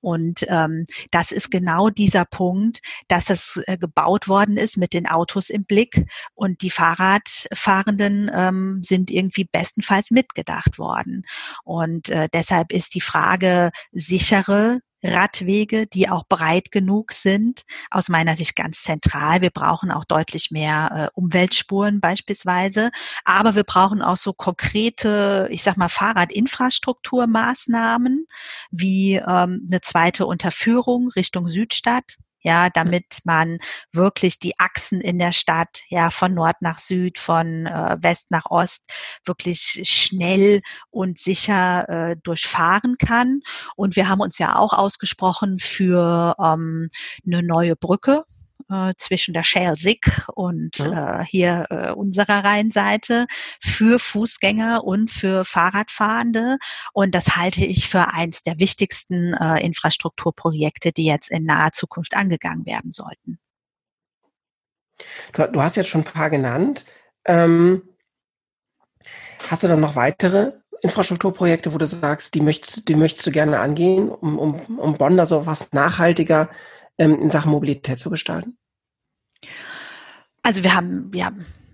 Und 0.00 0.46
ähm, 0.48 0.86
das 1.10 1.32
ist 1.32 1.50
genau 1.50 1.90
dieser 1.90 2.24
Punkt, 2.24 2.80
dass 3.08 3.26
das 3.26 3.60
äh, 3.66 3.76
gebaut 3.76 4.26
worden 4.26 4.56
ist 4.56 4.78
mit 4.78 4.94
den 4.94 5.06
Autos 5.06 5.50
im 5.50 5.64
Blick 5.64 6.06
und 6.34 6.62
die 6.62 6.70
Fahrradfahrenden 6.70 8.30
ähm, 8.32 8.78
sind 8.80 9.10
irgendwie 9.10 9.44
bestenfalls 9.44 10.10
mitgedacht 10.10 10.78
worden. 10.78 11.24
Und 11.62 12.08
äh, 12.08 12.28
deshalb 12.32 12.72
ist 12.72 12.94
die 12.94 13.02
Frage 13.02 13.70
sichere 13.92 14.80
Radwege, 15.02 15.86
die 15.86 16.08
auch 16.08 16.24
breit 16.28 16.70
genug 16.72 17.12
sind, 17.12 17.64
aus 17.90 18.08
meiner 18.08 18.36
Sicht 18.36 18.54
ganz 18.56 18.82
zentral. 18.82 19.40
Wir 19.40 19.50
brauchen 19.50 19.90
auch 19.90 20.04
deutlich 20.04 20.50
mehr 20.50 20.90
äh, 20.92 21.08
Umweltspuren 21.14 22.00
beispielsweise, 22.00 22.90
aber 23.24 23.54
wir 23.54 23.64
brauchen 23.64 24.02
auch 24.02 24.16
so 24.16 24.32
konkrete, 24.32 25.48
ich 25.50 25.62
sag 25.62 25.76
mal, 25.76 25.88
Fahrradinfrastrukturmaßnahmen 25.88 28.26
wie 28.70 29.16
ähm, 29.16 29.66
eine 29.68 29.80
zweite 29.82 30.26
Unterführung 30.26 31.08
Richtung 31.08 31.48
Südstadt 31.48 32.16
ja, 32.40 32.70
damit 32.70 33.18
man 33.24 33.58
wirklich 33.92 34.38
die 34.38 34.58
Achsen 34.58 35.00
in 35.00 35.18
der 35.18 35.32
Stadt, 35.32 35.82
ja, 35.88 36.10
von 36.10 36.34
Nord 36.34 36.56
nach 36.60 36.78
Süd, 36.78 37.18
von 37.18 37.66
äh, 37.66 37.96
West 38.00 38.30
nach 38.30 38.46
Ost 38.50 38.84
wirklich 39.24 39.82
schnell 39.84 40.62
und 40.90 41.18
sicher 41.18 41.88
äh, 41.88 42.16
durchfahren 42.22 42.96
kann. 42.98 43.40
Und 43.76 43.96
wir 43.96 44.08
haben 44.08 44.20
uns 44.20 44.38
ja 44.38 44.56
auch 44.56 44.72
ausgesprochen 44.72 45.58
für 45.58 46.36
ähm, 46.38 46.90
eine 47.26 47.42
neue 47.42 47.76
Brücke, 47.76 48.24
äh, 48.70 48.92
zwischen 48.96 49.34
der 49.34 49.44
Shale 49.44 49.76
Sick 49.76 50.26
und 50.34 50.78
mhm. 50.80 50.92
äh, 50.92 51.24
hier 51.24 51.66
äh, 51.70 51.90
unserer 51.92 52.44
Rheinseite 52.44 53.26
für 53.60 53.98
Fußgänger 53.98 54.84
und 54.84 55.10
für 55.10 55.44
Fahrradfahrende. 55.44 56.58
Und 56.92 57.14
das 57.14 57.36
halte 57.36 57.64
ich 57.64 57.88
für 57.88 58.08
eins 58.08 58.42
der 58.42 58.58
wichtigsten 58.58 59.34
äh, 59.34 59.64
Infrastrukturprojekte, 59.64 60.92
die 60.92 61.06
jetzt 61.06 61.30
in 61.30 61.44
naher 61.44 61.72
Zukunft 61.72 62.14
angegangen 62.14 62.66
werden 62.66 62.92
sollten. 62.92 63.38
Du, 65.32 65.46
du 65.46 65.62
hast 65.62 65.76
jetzt 65.76 65.88
schon 65.88 66.02
ein 66.02 66.12
paar 66.12 66.30
genannt. 66.30 66.84
Ähm, 67.24 67.82
hast 69.48 69.62
du 69.62 69.68
dann 69.68 69.80
noch 69.80 69.96
weitere 69.96 70.52
Infrastrukturprojekte, 70.82 71.72
wo 71.72 71.78
du 71.78 71.86
sagst, 71.86 72.34
die 72.34 72.40
möchtest, 72.40 72.88
die 72.88 72.94
möchtest 72.94 73.26
du 73.26 73.30
gerne 73.30 73.58
angehen, 73.58 74.08
um, 74.08 74.38
um, 74.38 74.78
um 74.78 74.94
Bonn 74.96 75.16
da 75.16 75.26
so 75.26 75.46
was 75.46 75.72
nachhaltiger 75.72 76.48
ähm, 76.98 77.18
in 77.18 77.30
Sachen 77.30 77.50
Mobilität 77.50 77.98
zu 77.98 78.10
gestalten? 78.10 78.58
Also 80.42 80.64
wir 80.64 80.74
haben 80.74 81.10
ja 81.14 81.32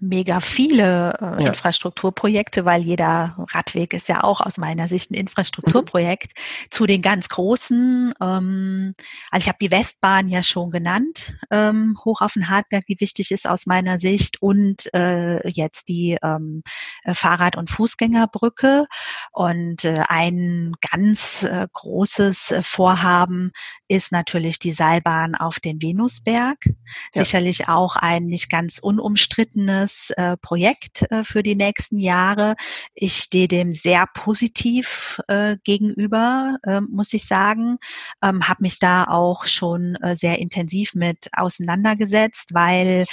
mega 0.08 0.40
viele 0.40 1.14
äh, 1.20 1.42
ja. 1.42 1.48
Infrastrukturprojekte, 1.48 2.64
weil 2.64 2.84
jeder 2.84 3.36
Radweg 3.50 3.94
ist 3.94 4.08
ja 4.08 4.22
auch 4.22 4.40
aus 4.40 4.58
meiner 4.58 4.88
Sicht 4.88 5.10
ein 5.10 5.14
Infrastrukturprojekt. 5.14 6.32
Mhm. 6.36 6.70
Zu 6.70 6.86
den 6.86 7.02
ganz 7.02 7.28
großen, 7.28 8.14
ähm, 8.20 8.94
also 9.30 9.44
ich 9.44 9.48
habe 9.48 9.58
die 9.60 9.70
Westbahn 9.70 10.28
ja 10.28 10.42
schon 10.42 10.70
genannt, 10.70 11.34
ähm, 11.50 11.98
hoch 12.04 12.20
auf 12.20 12.34
den 12.34 12.48
Hartberg, 12.48 12.84
die 12.86 13.00
wichtig 13.00 13.30
ist 13.30 13.48
aus 13.48 13.66
meiner 13.66 13.98
Sicht, 13.98 14.42
und 14.42 14.92
äh, 14.94 15.46
jetzt 15.48 15.88
die 15.88 16.18
ähm, 16.22 16.62
äh, 17.04 17.14
Fahrrad- 17.14 17.56
und 17.56 17.70
Fußgängerbrücke. 17.70 18.86
Und 19.32 19.84
äh, 19.84 20.02
ein 20.08 20.74
ganz 20.92 21.42
äh, 21.44 21.66
großes 21.72 22.50
äh, 22.50 22.62
Vorhaben 22.62 23.52
ist 23.88 24.12
natürlich 24.12 24.58
die 24.58 24.72
Seilbahn 24.72 25.34
auf 25.34 25.60
den 25.60 25.80
Venusberg. 25.80 26.58
Ja. 26.66 26.74
Sicherlich 27.24 27.68
auch 27.68 27.96
ein 27.96 28.26
nicht 28.26 28.50
ganz 28.50 28.78
unumstrittenes 28.78 29.93
spannendes 29.94 30.10
äh, 30.10 30.36
Projekt 30.36 31.02
äh, 31.10 31.24
für 31.24 31.42
die 31.42 31.54
nächsten 31.54 31.98
Jahre. 31.98 32.54
Ich 32.94 33.16
stehe 33.16 33.48
dem 33.48 33.74
sehr 33.74 34.06
positiv 34.14 35.20
äh, 35.28 35.56
gegenüber, 35.64 36.58
äh, 36.64 36.80
muss 36.80 37.12
ich 37.12 37.26
sagen. 37.26 37.78
Ähm, 38.22 38.48
habe 38.48 38.62
mich 38.62 38.78
da 38.78 39.04
auch 39.04 39.46
schon 39.46 39.96
äh, 39.96 40.16
sehr 40.16 40.38
intensiv 40.38 40.94
mit 40.94 41.28
auseinandergesetzt, 41.32 42.50
weil 42.52 43.06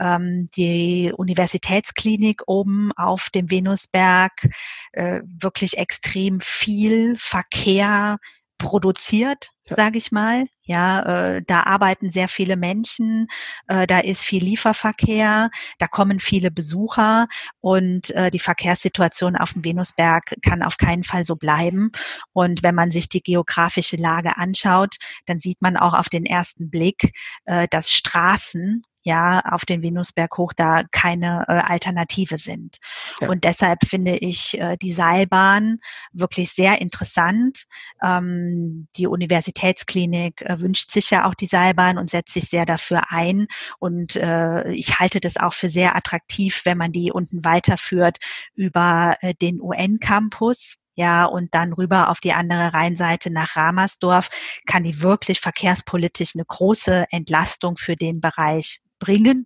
ähm, 0.00 0.48
die 0.56 1.12
Universitätsklinik 1.16 2.42
oben 2.46 2.92
auf 2.96 3.28
dem 3.34 3.50
Venusberg 3.50 4.48
äh, 4.92 5.20
wirklich 5.24 5.78
extrem 5.78 6.40
viel 6.40 7.16
Verkehr 7.18 8.18
produziert, 8.58 9.50
ja. 9.68 9.76
sage 9.76 9.98
ich 9.98 10.12
mal. 10.12 10.46
Ja, 10.62 11.34
äh, 11.36 11.42
da 11.46 11.62
arbeiten 11.62 12.10
sehr 12.10 12.28
viele 12.28 12.56
Menschen, 12.56 13.28
äh, 13.68 13.86
da 13.86 14.00
ist 14.00 14.24
viel 14.24 14.42
Lieferverkehr, 14.42 15.50
da 15.78 15.86
kommen 15.86 16.18
viele 16.18 16.50
Besucher 16.50 17.28
und 17.60 18.10
äh, 18.10 18.30
die 18.30 18.40
Verkehrssituation 18.40 19.36
auf 19.36 19.52
dem 19.52 19.64
Venusberg 19.64 20.34
kann 20.42 20.62
auf 20.62 20.76
keinen 20.76 21.04
Fall 21.04 21.24
so 21.24 21.36
bleiben. 21.36 21.92
Und 22.32 22.62
wenn 22.62 22.74
man 22.74 22.90
sich 22.90 23.08
die 23.08 23.22
geografische 23.22 23.96
Lage 23.96 24.36
anschaut, 24.36 24.96
dann 25.26 25.38
sieht 25.38 25.62
man 25.62 25.76
auch 25.76 25.94
auf 25.94 26.08
den 26.08 26.26
ersten 26.26 26.70
Blick, 26.70 27.12
äh, 27.44 27.68
dass 27.70 27.92
Straßen 27.92 28.82
ja 29.06 29.40
auf 29.40 29.64
den 29.64 29.82
Venusberg 29.82 30.36
hoch 30.36 30.52
da 30.52 30.82
keine 30.90 31.44
äh, 31.48 31.52
Alternative 31.52 32.38
sind. 32.38 32.78
Ja. 33.20 33.28
Und 33.28 33.44
deshalb 33.44 33.86
finde 33.86 34.16
ich 34.16 34.58
äh, 34.58 34.76
die 34.76 34.92
Seilbahn 34.92 35.78
wirklich 36.12 36.50
sehr 36.50 36.80
interessant. 36.80 37.66
Ähm, 38.02 38.88
die 38.96 39.06
Universitätsklinik 39.06 40.42
äh, 40.42 40.60
wünscht 40.60 40.90
sich 40.90 41.10
ja 41.10 41.26
auch 41.26 41.34
die 41.34 41.46
Seilbahn 41.46 41.98
und 41.98 42.10
setzt 42.10 42.34
sich 42.34 42.48
sehr 42.48 42.66
dafür 42.66 43.04
ein. 43.10 43.46
Und 43.78 44.16
äh, 44.16 44.70
ich 44.72 44.98
halte 44.98 45.20
das 45.20 45.36
auch 45.36 45.52
für 45.52 45.68
sehr 45.68 45.94
attraktiv, 45.94 46.62
wenn 46.64 46.76
man 46.76 46.90
die 46.92 47.12
unten 47.12 47.44
weiterführt 47.44 48.18
über 48.54 49.16
äh, 49.20 49.34
den 49.34 49.60
UN-Campus 49.60 50.78
ja, 50.96 51.26
und 51.26 51.54
dann 51.54 51.74
rüber 51.74 52.08
auf 52.08 52.20
die 52.20 52.32
andere 52.32 52.72
Rheinseite 52.72 53.30
nach 53.30 53.54
Ramersdorf, 53.54 54.30
kann 54.66 54.82
die 54.82 55.02
wirklich 55.02 55.40
verkehrspolitisch 55.40 56.34
eine 56.34 56.46
große 56.46 57.04
Entlastung 57.10 57.76
für 57.76 57.96
den 57.96 58.22
Bereich 58.22 58.80
bringen. 58.98 59.44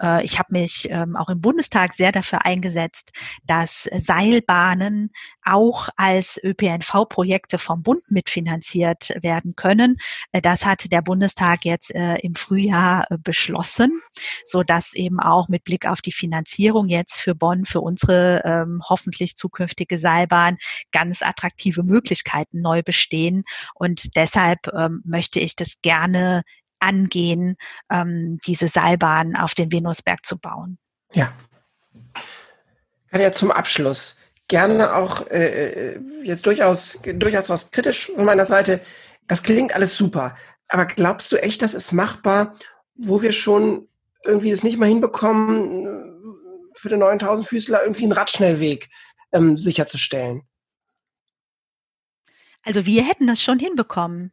Äh, 0.00 0.24
ich 0.24 0.38
habe 0.38 0.52
mich 0.52 0.88
ähm, 0.90 1.16
auch 1.16 1.28
im 1.28 1.40
Bundestag 1.40 1.94
sehr 1.94 2.12
dafür 2.12 2.44
eingesetzt, 2.44 3.12
dass 3.44 3.88
Seilbahnen 3.92 5.10
auch 5.44 5.88
als 5.96 6.40
ÖPNV-Projekte 6.42 7.58
vom 7.58 7.82
Bund 7.82 8.10
mitfinanziert 8.10 9.10
werden 9.20 9.54
können. 9.56 9.96
Äh, 10.32 10.40
das 10.40 10.66
hat 10.66 10.90
der 10.92 11.02
Bundestag 11.02 11.64
jetzt 11.64 11.94
äh, 11.94 12.16
im 12.16 12.34
Frühjahr 12.34 13.06
beschlossen, 13.22 14.00
so 14.44 14.62
dass 14.62 14.94
eben 14.94 15.20
auch 15.20 15.48
mit 15.48 15.64
Blick 15.64 15.86
auf 15.86 16.02
die 16.02 16.12
Finanzierung 16.12 16.88
jetzt 16.88 17.20
für 17.20 17.34
Bonn, 17.34 17.64
für 17.64 17.80
unsere 17.80 18.42
ähm, 18.44 18.82
hoffentlich 18.88 19.36
zukünftige 19.36 19.98
Seilbahn 19.98 20.58
ganz 20.92 21.22
attraktive 21.22 21.82
Möglichkeiten 21.82 22.60
neu 22.60 22.82
bestehen. 22.82 23.44
Und 23.74 24.16
deshalb 24.16 24.68
ähm, 24.74 25.02
möchte 25.04 25.40
ich 25.40 25.56
das 25.56 25.80
gerne 25.82 26.42
angehen, 26.84 27.56
ähm, 27.90 28.38
diese 28.46 28.68
Seilbahn 28.68 29.36
auf 29.36 29.54
den 29.54 29.72
Venusberg 29.72 30.24
zu 30.24 30.38
bauen. 30.38 30.78
Ja. 31.12 31.32
Ja, 33.12 33.32
zum 33.32 33.50
Abschluss 33.50 34.16
gerne 34.48 34.94
auch 34.94 35.26
äh, 35.30 35.94
äh, 35.94 36.00
jetzt 36.22 36.46
durchaus, 36.46 36.98
durchaus 37.02 37.48
was 37.48 37.70
kritisch 37.70 38.10
von 38.14 38.24
meiner 38.24 38.44
Seite. 38.44 38.80
Das 39.26 39.42
klingt 39.42 39.74
alles 39.74 39.96
super. 39.96 40.36
Aber 40.68 40.86
glaubst 40.86 41.32
du 41.32 41.36
echt, 41.36 41.62
das 41.62 41.74
ist 41.74 41.92
machbar, 41.92 42.56
wo 42.96 43.22
wir 43.22 43.32
schon 43.32 43.88
irgendwie 44.24 44.50
es 44.50 44.62
nicht 44.62 44.78
mal 44.78 44.88
hinbekommen, 44.88 46.14
für 46.74 46.88
den 46.88 46.98
9000 46.98 47.46
Füßler 47.46 47.82
irgendwie 47.82 48.04
einen 48.04 48.12
Radschnellweg 48.12 48.90
ähm, 49.32 49.56
sicherzustellen? 49.56 50.42
Also 52.62 52.86
wir 52.86 53.04
hätten 53.04 53.26
das 53.26 53.42
schon 53.42 53.58
hinbekommen. 53.58 54.32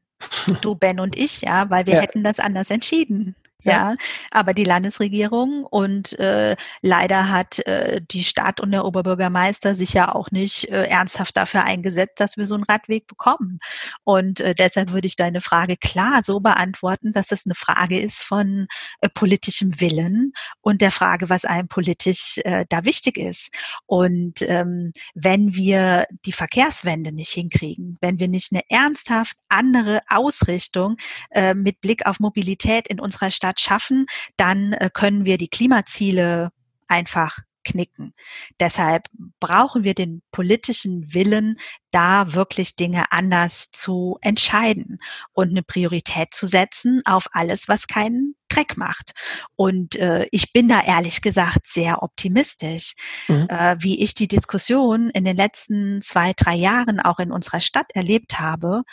Du, 0.61 0.76
Ben 0.76 0.99
und 0.99 1.17
ich, 1.17 1.41
ja, 1.41 1.69
weil 1.69 1.86
wir 1.86 1.95
ja. 1.95 2.01
hätten 2.01 2.24
das 2.24 2.39
anders 2.39 2.69
entschieden. 2.69 3.36
Ja. 3.64 3.72
ja. 3.72 3.95
aber 4.32 4.53
die 4.53 4.64
Landesregierung 4.64 5.66
und 5.66 6.18
äh, 6.20 6.55
leider 6.82 7.30
hat 7.30 7.59
äh, 7.59 8.01
die 8.01 8.24
Stadt 8.24 8.59
und 8.59 8.72
der 8.72 8.86
Oberbürgermeister 8.86 9.76
sich 9.76 9.93
ja 9.93 10.14
auch 10.14 10.32
nicht 10.32 10.70
äh, 10.70 10.86
ernsthaft 10.86 11.38
dafür 11.38 11.64
eingesetzt, 11.64 12.20
dass 12.20 12.38
wir 12.38 12.45
so 12.45 12.55
einen 12.55 12.64
Radweg 12.64 13.07
bekommen. 13.07 13.59
Und 14.03 14.39
äh, 14.39 14.55
deshalb 14.55 14.91
würde 14.91 15.07
ich 15.07 15.16
deine 15.16 15.41
Frage 15.41 15.78
klar 15.78 16.24
so 16.24 16.39
beantworten, 16.39 17.12
dass 17.12 17.32
es 17.32 17.45
eine 17.45 17.55
Frage 17.55 17.99
ist 17.99 18.24
von 18.24 18.68
äh, 19.01 19.09
politischem 19.09 19.80
Willen 19.80 20.34
und 20.62 20.82
der 20.82 20.91
Frage, 20.91 21.30
was 21.30 21.45
einem 21.45 21.68
politisch 21.68 22.39
äh, 22.43 22.66
da 22.70 22.86
wichtig 22.86 23.18
ist. 23.18 23.49
Und 23.86 24.41
ähm, 24.41 24.91
wenn 25.14 25.53
wir 25.55 26.05
die 26.26 26.32
Verkehrswende 26.32 27.12
nicht 27.12 27.32
hinkriegen, 27.32 27.97
wenn 28.01 28.20
wir 28.20 28.28
nicht 28.28 28.51
eine 28.51 28.62
ernsthaft 28.70 29.38
andere 29.49 29.99
Ausrichtung 30.07 30.97
äh, 31.32 31.53
mit 31.53 31.82
Blick 31.82 32.05
auf 32.05 32.20
Mobilität 32.20 32.88
in 32.88 32.99
unserer 32.99 33.32
Stadt 33.32 33.51
Stadt 33.52 33.60
schaffen, 33.60 34.06
dann 34.38 34.74
äh, 34.74 34.89
können 34.93 35.26
wir 35.26 35.38
die 35.38 35.49
Klimaziele 35.49 36.52
einfach 36.88 37.39
knicken. 37.64 38.14
Deshalb 38.60 39.08
brauchen 39.39 39.84
wir 39.84 39.93
den 39.93 40.24
politischen 40.32 41.14
Willen, 41.14 41.60
da 41.91 42.33
wirklich 42.33 42.75
Dinge 42.75 43.11
anders 43.11 43.69
zu 43.71 44.17
entscheiden 44.21 44.99
und 45.33 45.49
eine 45.49 45.63
Priorität 45.63 46.33
zu 46.33 46.47
setzen 46.47 47.01
auf 47.05 47.27
alles, 47.33 47.67
was 47.67 47.87
keinen 47.87 48.35
Dreck 48.51 48.77
macht. 48.77 49.11
Und 49.55 49.95
äh, 49.95 50.27
ich 50.31 50.51
bin 50.51 50.67
da 50.67 50.81
ehrlich 50.81 51.21
gesagt 51.21 51.67
sehr 51.67 52.03
optimistisch, 52.03 52.95
mhm. 53.27 53.47
äh, 53.49 53.75
wie 53.79 54.01
ich 54.01 54.13
die 54.13 54.27
Diskussion 54.27 55.09
in 55.09 55.23
den 55.23 55.37
letzten 55.37 56.01
zwei, 56.01 56.33
drei 56.35 56.55
Jahren 56.55 56.99
auch 56.99 57.19
in 57.19 57.31
unserer 57.31 57.61
Stadt 57.61 57.87
erlebt 57.93 58.39
habe, 58.39 58.83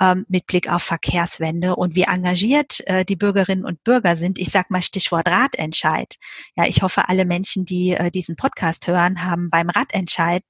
ähm, 0.00 0.26
mit 0.28 0.46
Blick 0.46 0.68
auf 0.68 0.82
Verkehrswende 0.82 1.76
und 1.76 1.94
wie 1.94 2.02
engagiert 2.02 2.80
äh, 2.86 3.04
die 3.04 3.16
Bürgerinnen 3.16 3.64
und 3.64 3.84
Bürger 3.84 4.16
sind. 4.16 4.38
Ich 4.38 4.50
sag 4.50 4.70
mal 4.70 4.82
Stichwort 4.82 5.28
Ratentscheid. 5.28 6.16
Ja, 6.56 6.66
ich 6.66 6.82
hoffe, 6.82 7.08
alle 7.08 7.24
Menschen, 7.24 7.64
die 7.64 7.92
äh, 7.92 8.10
diesen 8.10 8.34
Podcast 8.34 8.88
hören, 8.88 9.24
haben 9.24 9.50
beim 9.50 9.70
Ratentscheid 9.70 10.42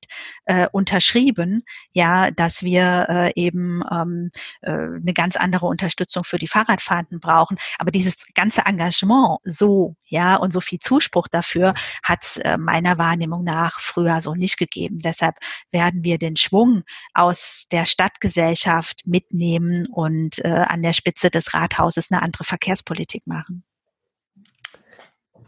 äh, 0.47 0.67
unterschrieben, 0.73 1.65
ja, 1.95 2.31
dass 2.33 2.63
wir 2.63 3.07
äh, 3.09 3.33
eben 3.41 3.83
ähm, 3.91 4.31
äh, 4.63 4.73
eine 4.73 5.15
ganz 5.15 5.37
andere 5.37 5.67
Unterstützung 5.67 6.25
für 6.25 6.39
die 6.39 6.49
Fahrradfahrenden 6.49 7.21
brauchen. 7.21 7.57
Aber 7.79 7.91
dieses 7.93 8.17
ganze 8.35 8.63
Engagement 8.67 9.39
so, 9.45 9.97
ja, 10.07 10.37
und 10.37 10.53
so 10.53 10.61
viel 10.61 10.81
Zuspruch 10.81 11.29
dafür 11.29 11.75
hat 12.03 12.25
es 12.25 12.37
äh, 12.39 12.59
meiner 12.59 12.99
Wahrnehmung 12.99 13.45
nach 13.45 13.81
früher 13.81 14.21
so 14.21 14.35
nicht 14.35 14.59
gegeben. 14.59 14.99
Deshalb 14.99 15.37
werden 15.71 16.03
wir 16.05 16.19
den 16.19 16.37
Schwung 16.37 16.83
aus 17.15 17.67
der 17.71 17.87
Stadtgesellschaft 17.87 19.03
mit 19.07 19.33
nehmen 19.33 19.87
und 19.87 20.45
äh, 20.45 20.49
an 20.49 20.83
der 20.83 20.93
Spitze 20.93 21.31
des 21.31 21.55
Rathauses 21.55 22.11
eine 22.11 22.23
andere 22.23 22.45
Verkehrspolitik 22.45 23.27
machen. 23.27 23.65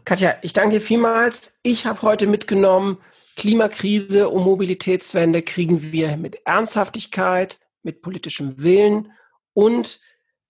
Katja, 0.05 0.37
ich 0.41 0.53
danke 0.53 0.79
vielmals. 0.79 1.59
Ich 1.63 1.85
habe 1.85 2.01
heute 2.03 2.27
mitgenommen, 2.27 2.99
Klimakrise 3.37 4.29
und 4.29 4.43
Mobilitätswende 4.43 5.41
kriegen 5.43 5.91
wir 5.91 6.17
mit 6.17 6.39
Ernsthaftigkeit, 6.45 7.59
mit 7.83 8.01
politischem 8.01 8.61
Willen 8.61 9.13
und 9.53 9.99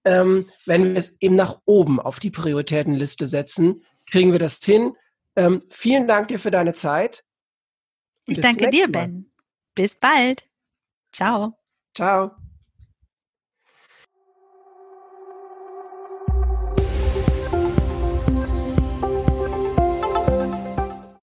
ähm, 0.05 0.49
wenn 0.65 0.85
wir 0.85 0.95
es 0.97 1.21
eben 1.21 1.35
nach 1.35 1.59
oben 1.65 1.99
auf 1.99 2.19
die 2.19 2.31
Prioritätenliste 2.31 3.27
setzen, 3.27 3.83
kriegen 4.09 4.31
wir 4.31 4.39
das 4.39 4.63
hin. 4.63 4.95
Ähm, 5.35 5.63
vielen 5.69 6.07
Dank 6.07 6.29
dir 6.29 6.39
für 6.39 6.51
deine 6.51 6.73
Zeit. 6.73 7.25
Ich 8.25 8.39
danke 8.39 8.69
dir, 8.69 8.88
Ben. 8.88 9.31
Bis 9.75 9.95
bald. 9.95 10.43
Ciao. 11.11 11.57
Ciao. 11.93 12.31